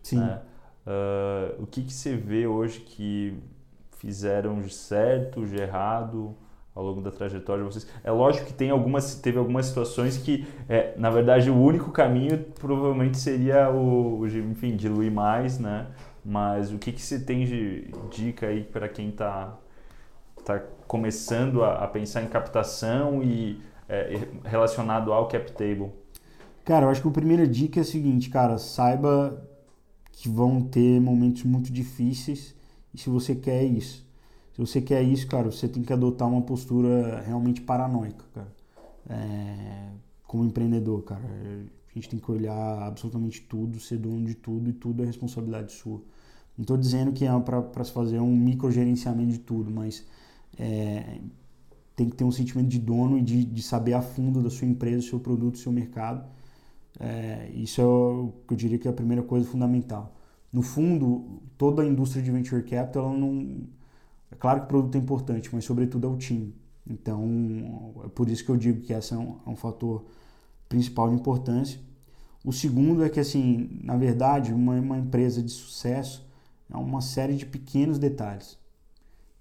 [0.02, 0.20] Sim.
[0.20, 0.42] Né?
[0.88, 3.38] Uh, o que, que você vê hoje que
[3.98, 6.36] fizeram de certo, de errado
[6.76, 7.88] ao longo da trajetória de vocês?
[8.04, 12.38] É lógico que tem algumas, teve algumas situações que, é, na verdade, o único caminho
[12.60, 15.88] provavelmente seria o, enfim, diluir mais, né?
[16.24, 19.58] Mas o que, que você tem de dica aí para quem está
[20.44, 25.92] tá começando a, a pensar em captação e é, relacionado ao cap table?
[26.64, 29.48] Cara, eu acho que a primeira dica é a seguinte, cara, saiba
[30.12, 32.56] que vão ter momentos muito difíceis
[32.94, 34.05] e se você quer isso.
[34.56, 38.56] Se você quer isso, cara, você tem que adotar uma postura realmente paranoica, cara.
[39.10, 39.90] É,
[40.26, 41.22] como empreendedor, cara.
[41.24, 45.74] A gente tem que olhar absolutamente tudo, ser dono de tudo e tudo é responsabilidade
[45.74, 46.02] sua.
[46.58, 50.06] Não estou dizendo que é para se fazer um microgerenciamento de tudo, mas
[50.58, 51.20] é,
[51.94, 54.68] tem que ter um sentimento de dono e de, de saber a fundo da sua
[54.68, 56.26] empresa, do seu produto, do seu mercado.
[56.98, 60.16] É, isso é o que eu diria que é a primeira coisa fundamental.
[60.52, 63.68] No fundo, toda a indústria de venture capital, ela não.
[64.36, 66.54] É claro que o produto é importante, mas sobretudo é o time.
[66.86, 70.04] Então, é por isso que eu digo que esse é um, é um fator
[70.68, 71.80] principal de importância.
[72.44, 76.28] O segundo é que, assim, na verdade, uma, uma empresa de sucesso
[76.70, 78.60] é uma série de pequenos detalhes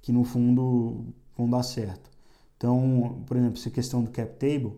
[0.01, 2.09] que, no fundo, vão dar certo.
[2.57, 4.75] Então, por exemplo, essa questão do cap table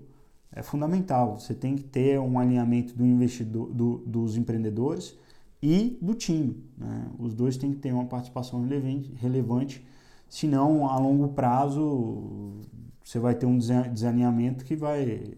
[0.51, 1.39] é fundamental.
[1.39, 5.15] Você tem que ter um alinhamento do investidor, do, dos empreendedores
[5.63, 6.65] e do time.
[6.79, 7.07] Né?
[7.19, 9.87] Os dois têm que ter uma participação relevante, relevante,
[10.29, 12.63] senão a longo prazo
[13.03, 15.35] você vai ter um desalinhamento que vai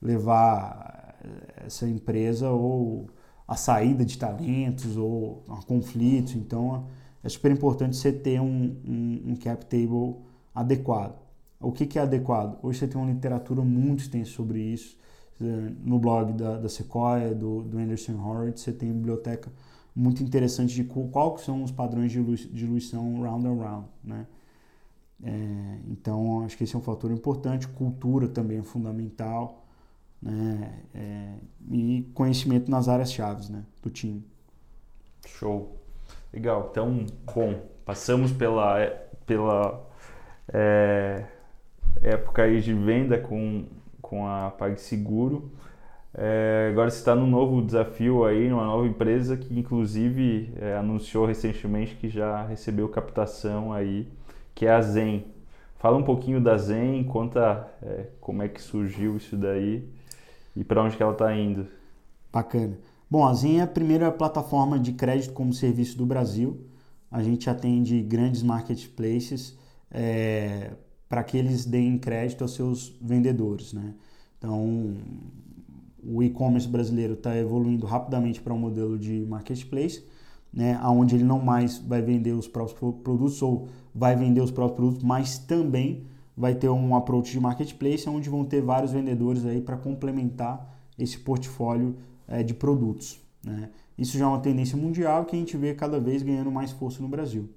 [0.00, 1.16] levar
[1.64, 3.08] essa empresa ou
[3.46, 6.34] a saída de talentos ou a conflitos.
[6.34, 6.86] Então
[7.22, 10.16] é super importante você ter um, um, um cap table
[10.54, 11.18] adequado.
[11.60, 12.58] O que, que é adequado?
[12.62, 14.96] Hoje você tem uma literatura muito extensa sobre isso.
[15.82, 19.50] No blog da, da Sequoia, do, do Anderson Horowitz, você tem biblioteca
[19.96, 24.26] muito interessante de qual são os padrões de diluição round and round, né?
[25.24, 27.66] É, então, acho que esse é um fator importante.
[27.66, 29.66] Cultura também é fundamental,
[30.20, 30.82] né?
[30.94, 31.34] É,
[31.70, 33.64] e conhecimento nas áreas chaves, né?
[33.82, 34.22] Do time.
[35.26, 35.80] Show.
[36.30, 36.68] Legal.
[36.70, 38.86] Então, bom, passamos pela,
[39.24, 39.82] pela
[40.52, 41.24] é,
[42.02, 43.64] época aí de venda com,
[44.02, 45.50] com a PagSeguro.
[46.18, 51.26] É, agora você está num novo desafio aí, numa nova empresa que inclusive é, anunciou
[51.26, 54.08] recentemente que já recebeu captação aí,
[54.54, 55.26] que é a Zen.
[55.76, 59.86] Fala um pouquinho da Zen, conta é, como é que surgiu isso daí
[60.56, 61.66] e para onde que ela está indo.
[62.32, 62.78] Bacana.
[63.10, 66.58] Bom, a Zen é a primeira plataforma de crédito como serviço do Brasil.
[67.10, 69.56] A gente atende grandes marketplaces
[69.90, 70.70] é,
[71.10, 73.74] para que eles deem crédito aos seus vendedores.
[73.74, 73.94] Né?
[74.38, 74.96] Então,
[76.08, 80.04] o e-commerce brasileiro está evoluindo rapidamente para um modelo de marketplace,
[80.52, 84.76] né, onde ele não mais vai vender os próprios produtos ou vai vender os próprios
[84.76, 86.04] produtos, mas também
[86.36, 91.18] vai ter um approach de marketplace, onde vão ter vários vendedores aí para complementar esse
[91.18, 91.96] portfólio
[92.28, 93.18] é, de produtos.
[93.42, 93.70] Né?
[93.98, 97.02] Isso já é uma tendência mundial que a gente vê cada vez ganhando mais força
[97.02, 97.48] no Brasil.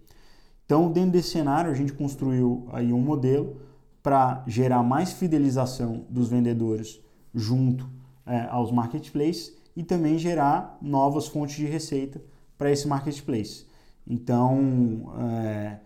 [0.65, 3.57] Então, dentro desse cenário, a gente construiu aí um modelo
[4.01, 7.01] para gerar mais fidelização dos vendedores
[7.33, 7.98] junto
[8.29, 12.21] é, aos marketplaces e também gerar novas fontes de receita
[12.57, 13.65] para esse marketplace.
[14.07, 15.79] Então, é,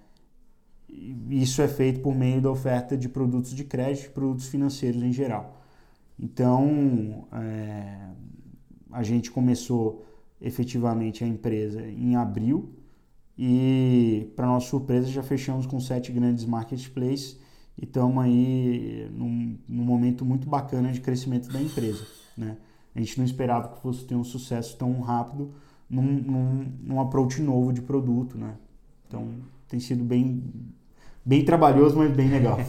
[1.29, 5.61] isso é feito por meio da oferta de produtos de crédito, produtos financeiros em geral.
[6.19, 8.09] Então, é,
[8.91, 10.05] a gente começou
[10.39, 12.73] efetivamente a empresa em abril
[13.37, 17.39] e, para nossa surpresa, já fechamos com sete grandes marketplaces
[17.77, 22.05] e estamos aí num, num, momento muito bacana de crescimento da empresa.
[22.37, 22.57] Né?
[22.95, 25.51] A gente não esperava que fosse ter um sucesso tão rápido
[25.89, 28.37] num, num, num approach novo de produto.
[28.37, 28.55] Né?
[29.07, 29.27] Então,
[29.67, 30.43] tem sido bem
[31.25, 32.59] bem trabalhoso, mas bem legal.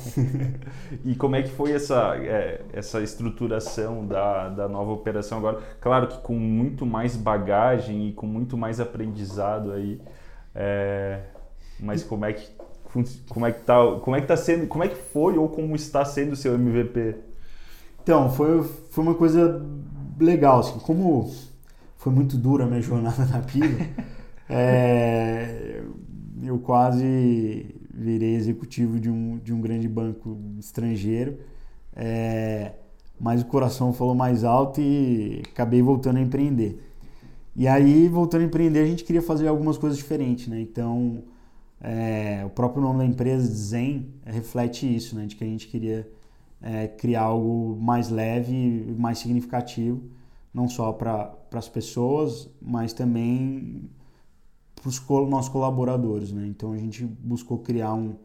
[1.04, 5.60] e como é que foi essa, é, essa estruturação da, da nova operação agora?
[5.80, 10.00] Claro que com muito mais bagagem e com muito mais aprendizado aí,
[10.54, 11.20] é,
[11.80, 12.48] mas como é que
[13.28, 15.74] como é que tá, como é que tá sendo, como é que foi ou como
[15.74, 17.16] está sendo o seu MVP?
[18.04, 19.64] Então, foi, foi uma coisa
[20.20, 21.32] legal, assim, como
[21.96, 23.80] foi muito dura a minha jornada na Pila,
[24.46, 25.82] é,
[26.42, 31.38] eu quase virei executivo de um, de um grande banco estrangeiro,
[31.96, 32.72] é,
[33.18, 36.78] mas o coração falou mais alto e acabei voltando a empreender.
[37.56, 40.60] E aí, voltando a empreender, a gente queria fazer algumas coisas diferentes, né?
[40.60, 41.22] Então,
[41.80, 45.24] é, o próprio nome da empresa, Zen, reflete isso, né?
[45.24, 46.06] De que a gente queria
[46.64, 50.02] é, criar algo mais leve, mais significativo,
[50.52, 53.90] não só para as pessoas, mas também
[54.74, 54.98] para os
[55.28, 56.32] nossos colaboradores.
[56.32, 56.46] Né?
[56.46, 58.16] Então a gente buscou criar um,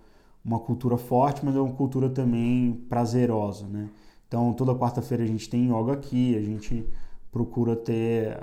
[0.43, 3.67] uma cultura forte, mas é uma cultura também prazerosa.
[3.67, 3.89] Né?
[4.25, 6.87] Então toda quarta-feira a gente tem yoga aqui, a gente
[7.29, 8.39] procura ter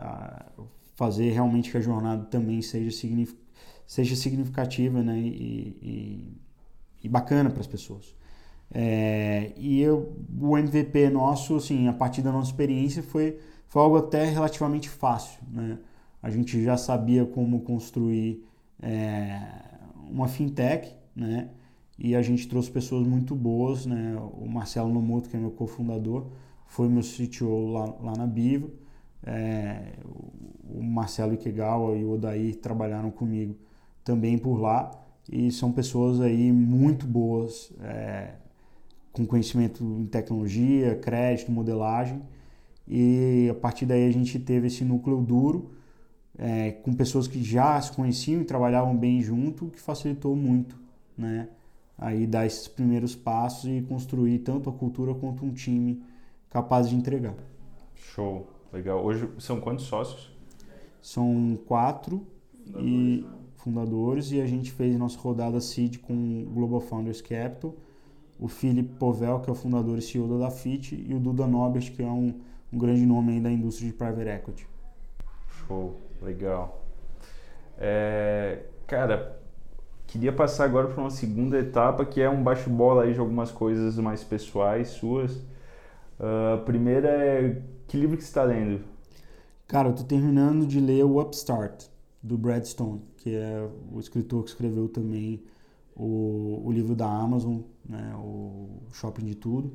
[0.95, 2.91] fazer realmente que a jornada também seja,
[3.87, 5.19] seja significativa né?
[5.19, 6.37] e, e,
[7.05, 8.15] e bacana para as pessoas.
[8.71, 13.97] É, e eu, o MVP nosso, assim, a partir da nossa experiência, foi, foi algo
[13.97, 15.41] até relativamente fácil.
[15.51, 15.79] Né?
[16.27, 18.45] a gente já sabia como construir
[18.83, 19.41] é,
[20.11, 21.51] uma fintech, né?
[21.97, 24.17] E a gente trouxe pessoas muito boas, né?
[24.33, 26.27] O Marcelo Nomoto, que é meu cofundador,
[26.67, 28.69] foi meu CTO lá, lá na Biva.
[29.25, 29.93] É,
[30.69, 33.57] o Marcelo Ikegawa e o Odair trabalharam comigo
[34.03, 34.91] também por lá
[35.31, 38.35] e são pessoas aí muito boas, é,
[39.17, 42.21] com conhecimento em tecnologia, crédito, modelagem
[42.87, 45.71] e a partir daí a gente teve esse núcleo duro
[46.39, 50.79] é, com pessoas que já se conheciam e trabalhavam bem junto, que facilitou muito,
[51.17, 51.49] né?
[51.97, 56.03] Aí dar esses primeiros passos e construir tanto a cultura quanto um time
[56.51, 57.35] capaz de entregar.
[57.95, 59.03] Show, legal.
[59.03, 60.31] Hoje são quantos sócios?
[61.01, 62.27] São quatro
[62.67, 63.29] fundadores, e né?
[63.55, 67.75] fundadores e a gente fez nossa rodada seed com Global Founders Capital,
[68.39, 71.93] o Philip Povel, que é o fundador e CEO da Dafit, e o Duda Nobert,
[71.93, 72.35] que é um,
[72.73, 74.69] um grande nome aí da indústria de private equity.
[75.67, 75.97] Show.
[76.23, 76.83] Legal.
[77.79, 79.39] É, cara,
[80.07, 83.99] queria passar agora para uma segunda etapa que é um baixo-bola aí de algumas coisas
[83.99, 85.33] mais pessoais suas.
[86.19, 88.83] Uh, a primeira é que livro que você está lendo?
[89.67, 91.85] Cara, eu tô terminando de ler o Upstart
[92.23, 95.45] do Brad Stone, que é o escritor que escreveu também
[95.97, 99.73] o, o livro da Amazon, né, o Shopping de Tudo.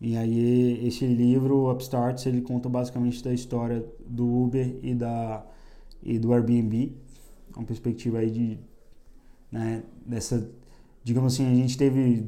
[0.00, 5.46] E aí esse livro, Upstart, ele conta basicamente da história do Uber e da
[6.02, 6.96] e do Airbnb,
[7.54, 8.58] uma perspectiva aí de,
[9.52, 10.50] né, dessa,
[11.04, 12.26] digamos assim, a gente teve,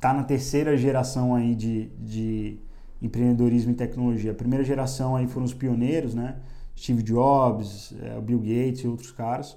[0.00, 2.58] tá na terceira geração aí de, de
[3.00, 4.32] empreendedorismo e tecnologia.
[4.32, 6.40] A primeira geração aí foram os pioneiros, né,
[6.76, 9.56] Steve Jobs, é, Bill Gates e outros caras.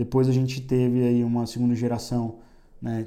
[0.00, 2.36] Depois a gente teve aí uma segunda geração,
[2.80, 3.06] né,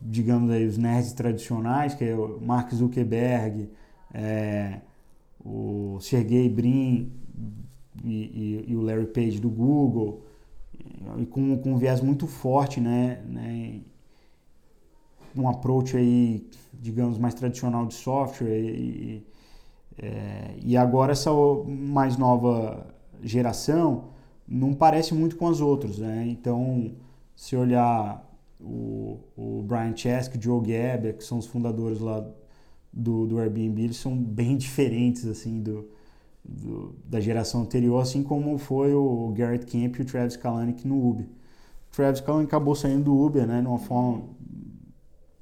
[0.00, 3.68] digamos aí os nerds tradicionais, que é o Mark Zuckerberg,
[4.14, 4.80] é,
[5.44, 7.12] o Sergey Brin,
[8.02, 10.22] e, e, e, o Larry Page do Google,
[11.18, 13.82] e com, com um viés muito forte né, né,
[15.36, 19.26] um approach aí, digamos, mais tradicional de software e,
[19.98, 21.30] é, e agora essa
[21.66, 22.86] mais nova
[23.22, 24.11] geração
[24.52, 26.26] não parece muito com as outras, né?
[26.28, 26.92] Então,
[27.34, 28.22] se olhar
[28.60, 32.24] o, o Brian Chesky, o Joe Geber, que são os fundadores lá
[32.92, 35.88] do, do Airbnb, eles são bem diferentes, assim, do,
[36.44, 41.08] do, da geração anterior, assim como foi o Garrett Camp e o Travis Kalanick no
[41.08, 41.26] Uber.
[41.90, 44.22] O Travis Kalanick acabou saindo do Uber, né, de uma forma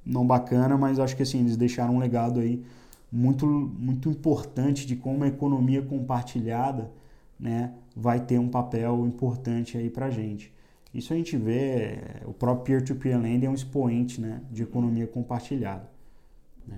[0.05, 2.63] não bacana, mas acho que assim, eles deixaram um legado aí
[3.11, 6.89] muito, muito importante de como a economia compartilhada
[7.41, 10.53] né, vai ter um papel importante aí para gente.
[10.93, 15.89] Isso a gente vê, o próprio peer-to-peer lending é um expoente né, de economia compartilhada.
[16.67, 16.77] Né.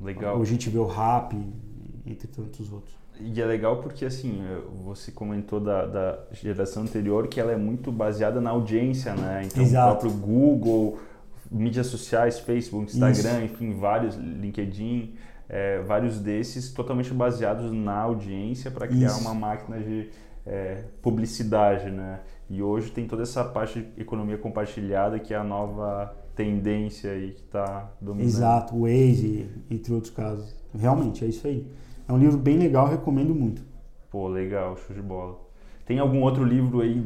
[0.00, 0.38] Legal.
[0.38, 1.34] Hoje a gente vê o RAP,
[2.06, 2.96] entre tantos outros.
[3.20, 4.42] E é legal porque, assim,
[4.82, 9.42] você comentou da, da geração anterior que ela é muito baseada na audiência, né?
[9.44, 9.86] Então, Exato.
[9.86, 10.98] o próprio Google,
[11.50, 13.54] mídias sociais, Facebook, Instagram, Isso.
[13.54, 15.14] enfim, vários, LinkedIn,
[15.48, 19.20] é, vários desses totalmente baseados na audiência para criar Isso.
[19.20, 20.10] uma máquina de
[20.46, 22.20] é, publicidade, né?
[22.48, 27.32] E hoje tem toda essa parte de economia compartilhada que é a nova tendência aí
[27.32, 28.28] que está dominando.
[28.28, 30.54] Exato, o Waze, entre outros casos.
[30.74, 31.66] Realmente, é isso aí.
[32.08, 33.62] É um livro bem legal, recomendo muito.
[34.10, 35.38] Pô, legal, show de bola.
[35.86, 37.04] Tem algum outro livro aí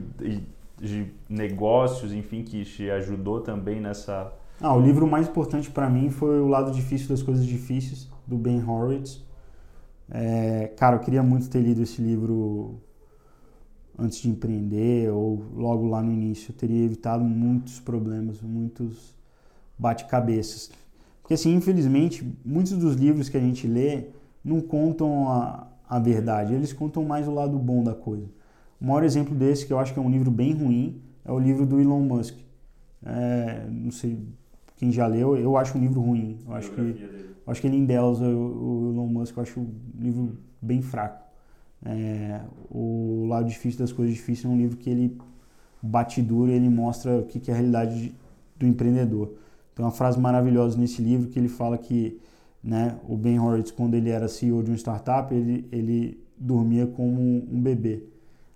[0.81, 4.33] de negócios, enfim, que te ajudou também nessa.
[4.61, 8.37] Ah, o livro mais importante para mim foi O Lado Difícil das Coisas Difíceis, do
[8.37, 9.25] Ben Horowitz.
[10.11, 12.81] É, cara, eu queria muito ter lido esse livro
[13.99, 16.53] antes de empreender ou logo lá no início.
[16.53, 19.15] Eu teria evitado muitos problemas, muitos
[19.79, 20.71] bate-cabeças.
[21.23, 24.09] Porque, assim, infelizmente, muitos dos livros que a gente lê
[24.45, 28.29] não contam a, a verdade, eles contam mais o lado bom da coisa.
[28.81, 31.39] O maior exemplo desse, que eu acho que é um livro bem ruim, é o
[31.39, 32.37] livro do Elon Musk.
[33.05, 34.19] É, não sei
[34.77, 36.39] quem já leu, eu acho um livro ruim.
[36.47, 39.69] Eu acho que, eu acho que ele endeusa o, Elon Musk, eu acho um
[39.99, 41.25] livro bem fraco.
[41.85, 42.41] É,
[42.71, 45.17] o Lado Difícil das Coisas Difíceis é um livro que ele
[45.81, 48.15] bate duro e ele mostra o que é a realidade
[48.57, 49.35] do empreendedor.
[49.75, 52.19] Tem uma frase maravilhosa nesse livro que ele fala que
[52.65, 57.21] né, o Ben Horowitz, quando ele era CEO de uma startup, ele, ele dormia como
[57.21, 58.03] um bebê.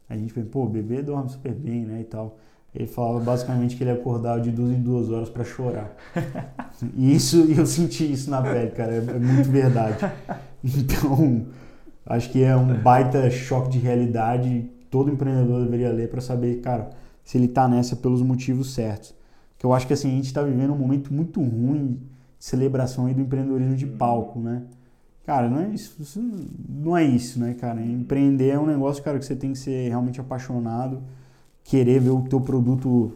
[0.09, 2.37] A gente pensa, pô, o bebê dorme super bem, né, e tal.
[2.75, 5.95] Ele falava basicamente que ele acordava de duas em duas horas para chorar.
[6.97, 9.97] E isso, eu senti isso na pele, cara, é, é muito verdade.
[10.63, 11.47] Então,
[12.05, 14.71] acho que é um baita choque de realidade.
[14.91, 16.91] Todo empreendedor deveria ler para saber, cara,
[17.25, 19.15] se ele está nessa pelos motivos certos.
[19.59, 21.95] Que eu acho que assim, a gente está vivendo um momento muito ruim
[22.39, 24.63] de celebração aí do empreendedorismo de palco, né?
[25.25, 26.21] Cara, não é isso, isso,
[26.69, 27.81] não é isso, né, cara?
[27.81, 31.03] Empreender é um negócio, cara, que você tem que ser realmente apaixonado,
[31.71, 33.13] querer ver o teu produto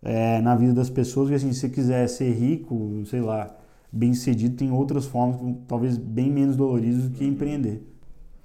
[0.00, 3.52] é, na vida das pessoas, porque assim, se você quiser ser rico, sei lá,
[3.90, 7.84] bem sucedido, tem outras formas, talvez bem menos doloridas do que empreender.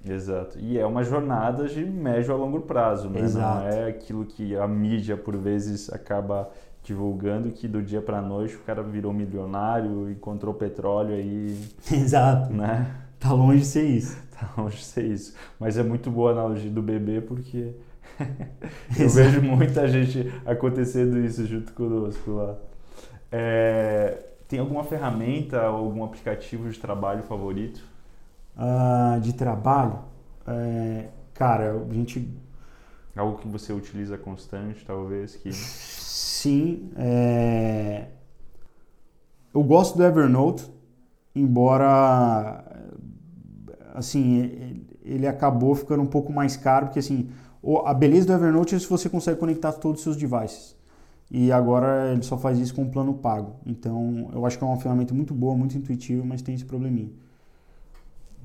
[0.04, 0.58] Exato.
[0.58, 3.20] E é uma jornada de médio a longo prazo, né?
[3.20, 3.60] Exato.
[3.60, 6.50] Não é aquilo que a mídia por vezes acaba
[6.82, 11.56] divulgando que do dia para noite o cara virou milionário, encontrou petróleo aí.
[11.92, 12.52] Exato.
[12.52, 12.92] Né?
[13.20, 14.16] Tá longe de ser isso.
[14.32, 15.34] Tá longe de ser isso.
[15.58, 17.72] Mas é muito boa a analogia do bebê porque
[18.98, 22.56] eu vejo muita gente acontecendo isso junto conosco lá.
[23.30, 27.82] É, tem alguma ferramenta ou algum aplicativo de trabalho favorito?
[28.56, 29.98] Uh, de trabalho?
[30.46, 32.28] É, cara, a gente.
[33.14, 35.36] Algo que você utiliza constante, talvez?
[35.36, 36.90] que Sim.
[36.96, 38.08] É...
[39.54, 40.70] Eu gosto do Evernote,
[41.34, 42.62] embora
[43.94, 47.30] assim ele acabou ficando um pouco mais caro, porque assim
[47.84, 50.76] a beleza do Evernote é se você consegue conectar todos os seus devices.
[51.30, 53.56] E agora ele só faz isso com um plano pago.
[53.66, 57.10] Então eu acho que é uma ferramenta muito boa, muito intuitiva, mas tem esse probleminha.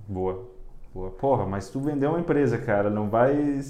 [0.07, 0.49] Boa.
[0.93, 1.09] Boa.
[1.11, 3.61] Porra, mas tu vendeu uma empresa, cara, não vai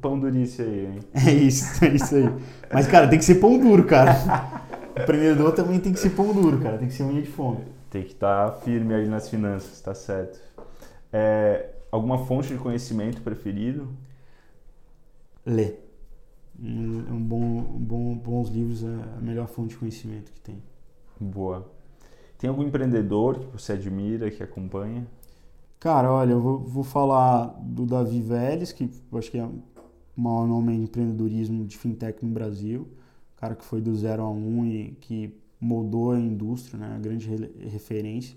[0.00, 1.00] pão durice aí, hein?
[1.28, 2.32] É isso, é isso aí.
[2.72, 4.16] Mas, cara, tem que ser pão duro, cara.
[4.96, 7.64] O empreendedor também tem que ser pão duro, cara, tem que ser unha de fome.
[7.90, 10.40] Tem que estar tá firme aí nas finanças, tá certo.
[11.12, 13.88] É, alguma fonte de conhecimento preferido?
[15.44, 15.86] Ler.
[16.58, 20.62] Um bom, um bom, bons livros é a melhor fonte de conhecimento que tem.
[21.18, 21.70] Boa.
[22.36, 25.06] Tem algum empreendedor que você admira, que acompanha?
[25.78, 29.62] Cara, olha, eu vou, vou falar do Davi Vélez, que eu acho que é o
[30.14, 32.88] maior nome em empreendedorismo de fintech no Brasil.
[33.36, 36.94] Cara que foi do zero a um e que moldou a indústria, né?
[36.96, 37.28] A grande
[37.70, 38.36] referência,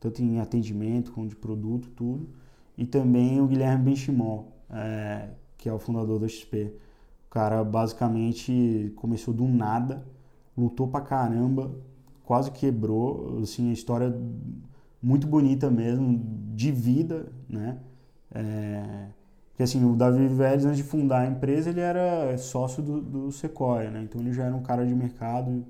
[0.00, 2.28] tanto em atendimento como de produto, tudo.
[2.76, 5.28] E também o Guilherme Benchimol, é,
[5.68, 6.72] que é o fundador da XP.
[7.26, 10.02] O cara basicamente começou do nada,
[10.56, 11.70] lutou pra caramba,
[12.24, 14.18] quase quebrou, assim, a história
[15.02, 16.18] muito bonita mesmo,
[16.54, 17.78] de vida, né?
[18.34, 19.08] É,
[19.50, 23.32] porque assim, o Davi Vélez, antes de fundar a empresa, ele era sócio do, do
[23.32, 24.02] Sequoia, né?
[24.02, 25.64] Então ele já era um cara de mercado e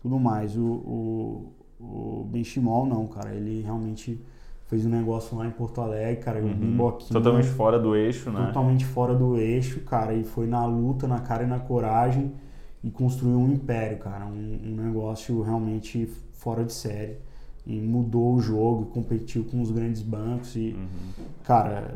[0.00, 0.56] tudo mais.
[0.56, 4.18] O, o, o Benchimol não, cara, ele realmente
[4.66, 6.50] fez um negócio lá em Porto Alegre, cara, uhum.
[6.50, 7.12] um boquinho.
[7.12, 8.46] Totalmente fora do eixo, né?
[8.46, 12.32] Totalmente fora do eixo, cara, e foi na luta, na cara e na coragem
[12.82, 17.16] e construiu um império, cara, um, um negócio realmente fora de série
[17.66, 21.24] e mudou o jogo, competiu com os grandes bancos e, uhum.
[21.42, 21.94] cara,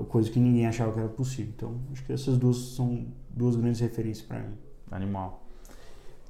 [0.00, 1.52] é coisa que ninguém achava que era possível.
[1.54, 4.54] Então, acho que essas duas são duas grandes referências para mim.
[4.90, 5.44] Animal.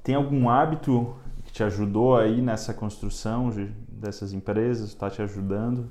[0.03, 4.89] Tem algum hábito que te ajudou aí nessa construção de, dessas empresas?
[4.89, 5.89] Está te ajudando?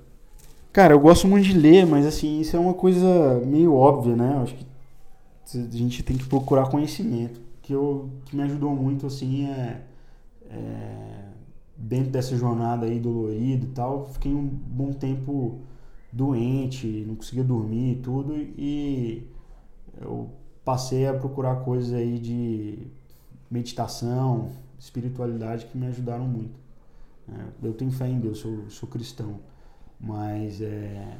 [0.72, 4.40] Cara, eu gosto muito de ler, mas assim, isso é uma coisa meio óbvia, né?
[4.42, 4.66] Acho que
[5.54, 7.40] a gente tem que procurar conhecimento.
[7.62, 9.82] Que, eu, que me ajudou muito, assim, é,
[10.50, 11.22] é
[11.76, 15.60] dentro dessa jornada aí dolorido e tal, fiquei um bom tempo
[16.12, 19.26] doente, não conseguia dormir e tudo, e
[20.00, 20.30] eu
[20.64, 22.86] passei a procurar coisas aí de
[23.52, 26.58] meditação, espiritualidade que me ajudaram muito.
[27.28, 29.40] É, eu tenho fé em Deus, sou, sou cristão,
[30.00, 31.18] mas é,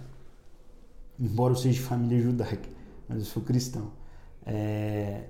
[1.21, 2.69] embora eu seja de família judaica,
[3.09, 3.93] mas eu sou cristão.
[4.47, 5.29] É,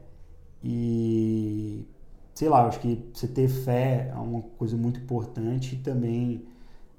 [0.63, 1.85] e
[2.35, 6.47] sei lá, acho que você ter fé é uma coisa muito importante e também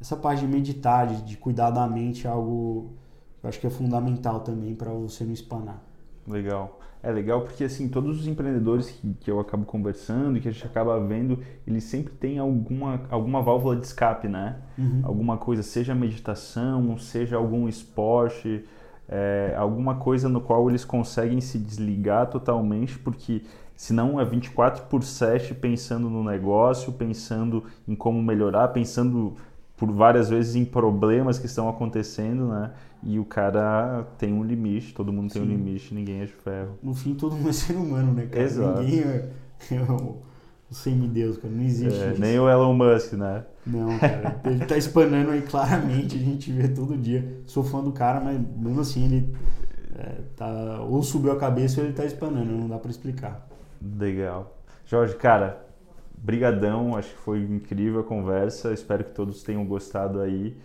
[0.02, 2.92] essa parte de meditar, de, de cuidar da mente é algo
[3.40, 5.82] que eu acho que é fundamental também para você não espanar.
[6.28, 6.80] Legal.
[7.02, 10.52] É legal porque assim, todos os empreendedores que, que eu acabo conversando e que a
[10.52, 14.56] gente acaba vendo, eles sempre têm alguma, alguma válvula de escape, né?
[14.78, 15.02] Uhum.
[15.04, 18.64] Alguma coisa, seja meditação, seja algum esporte,
[19.10, 23.42] é, alguma coisa no qual eles conseguem se desligar totalmente, porque
[23.76, 29.36] senão é 24 por 7 pensando no negócio, pensando em como melhorar, pensando
[29.84, 32.72] por várias vezes em problemas que estão acontecendo, né?
[33.04, 35.40] E o cara tem um limite, todo mundo Sim.
[35.40, 36.80] tem um limite, ninguém é de ferro.
[36.82, 38.44] No fim, todo mundo é ser humano, né, cara?
[38.44, 38.82] Exato.
[38.82, 39.30] Ninguém é,
[39.72, 40.22] é o,
[40.72, 41.54] o semideus, cara.
[41.54, 42.22] Não existe é, isso.
[42.22, 43.44] Nem o Elon Musk, né?
[43.66, 44.40] Não, cara.
[44.48, 47.42] Ele tá espanando aí claramente, a gente vê todo dia.
[47.46, 49.36] Sou fã do cara, mas mesmo assim ele
[50.00, 53.46] é, tá, ou subiu a cabeça ou ele tá espanando, não dá para explicar.
[54.00, 54.56] Legal.
[54.86, 55.63] Jorge, cara,
[56.24, 60.56] brigadão, acho que foi incrível a conversa, espero que todos tenham gostado aí.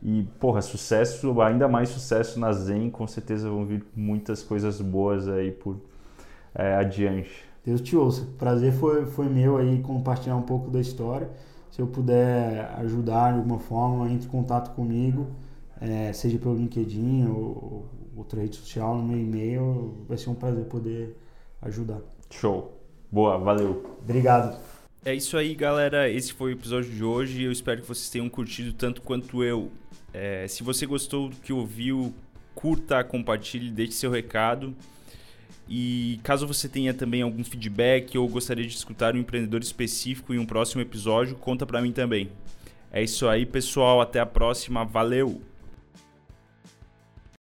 [0.00, 5.28] E, porra, sucesso, ainda mais sucesso na Zen, com certeza vão vir muitas coisas boas
[5.28, 5.76] aí por
[6.54, 7.44] é, adiante.
[7.64, 8.26] Deus te ouça.
[8.38, 11.28] Prazer foi, foi meu aí compartilhar um pouco da história.
[11.72, 15.26] Se eu puder ajudar de alguma forma, entre em contato comigo,
[15.80, 20.64] é, seja pelo LinkedIn ou outra rede social, no meu e-mail, vai ser um prazer
[20.66, 21.16] poder
[21.60, 21.98] ajudar.
[22.30, 22.72] Show.
[23.10, 23.98] Boa, valeu.
[24.02, 24.77] Obrigado.
[25.04, 26.10] É isso aí, galera.
[26.10, 27.42] Esse foi o episódio de hoje.
[27.42, 29.70] Eu espero que vocês tenham curtido tanto quanto eu.
[30.12, 32.14] É, se você gostou do que ouviu,
[32.54, 34.74] curta, compartilhe, deixe seu recado.
[35.68, 40.38] E caso você tenha também algum feedback ou gostaria de escutar um empreendedor específico em
[40.38, 42.30] um próximo episódio, conta para mim também.
[42.90, 44.00] É isso aí, pessoal.
[44.00, 44.84] Até a próxima.
[44.84, 45.40] Valeu!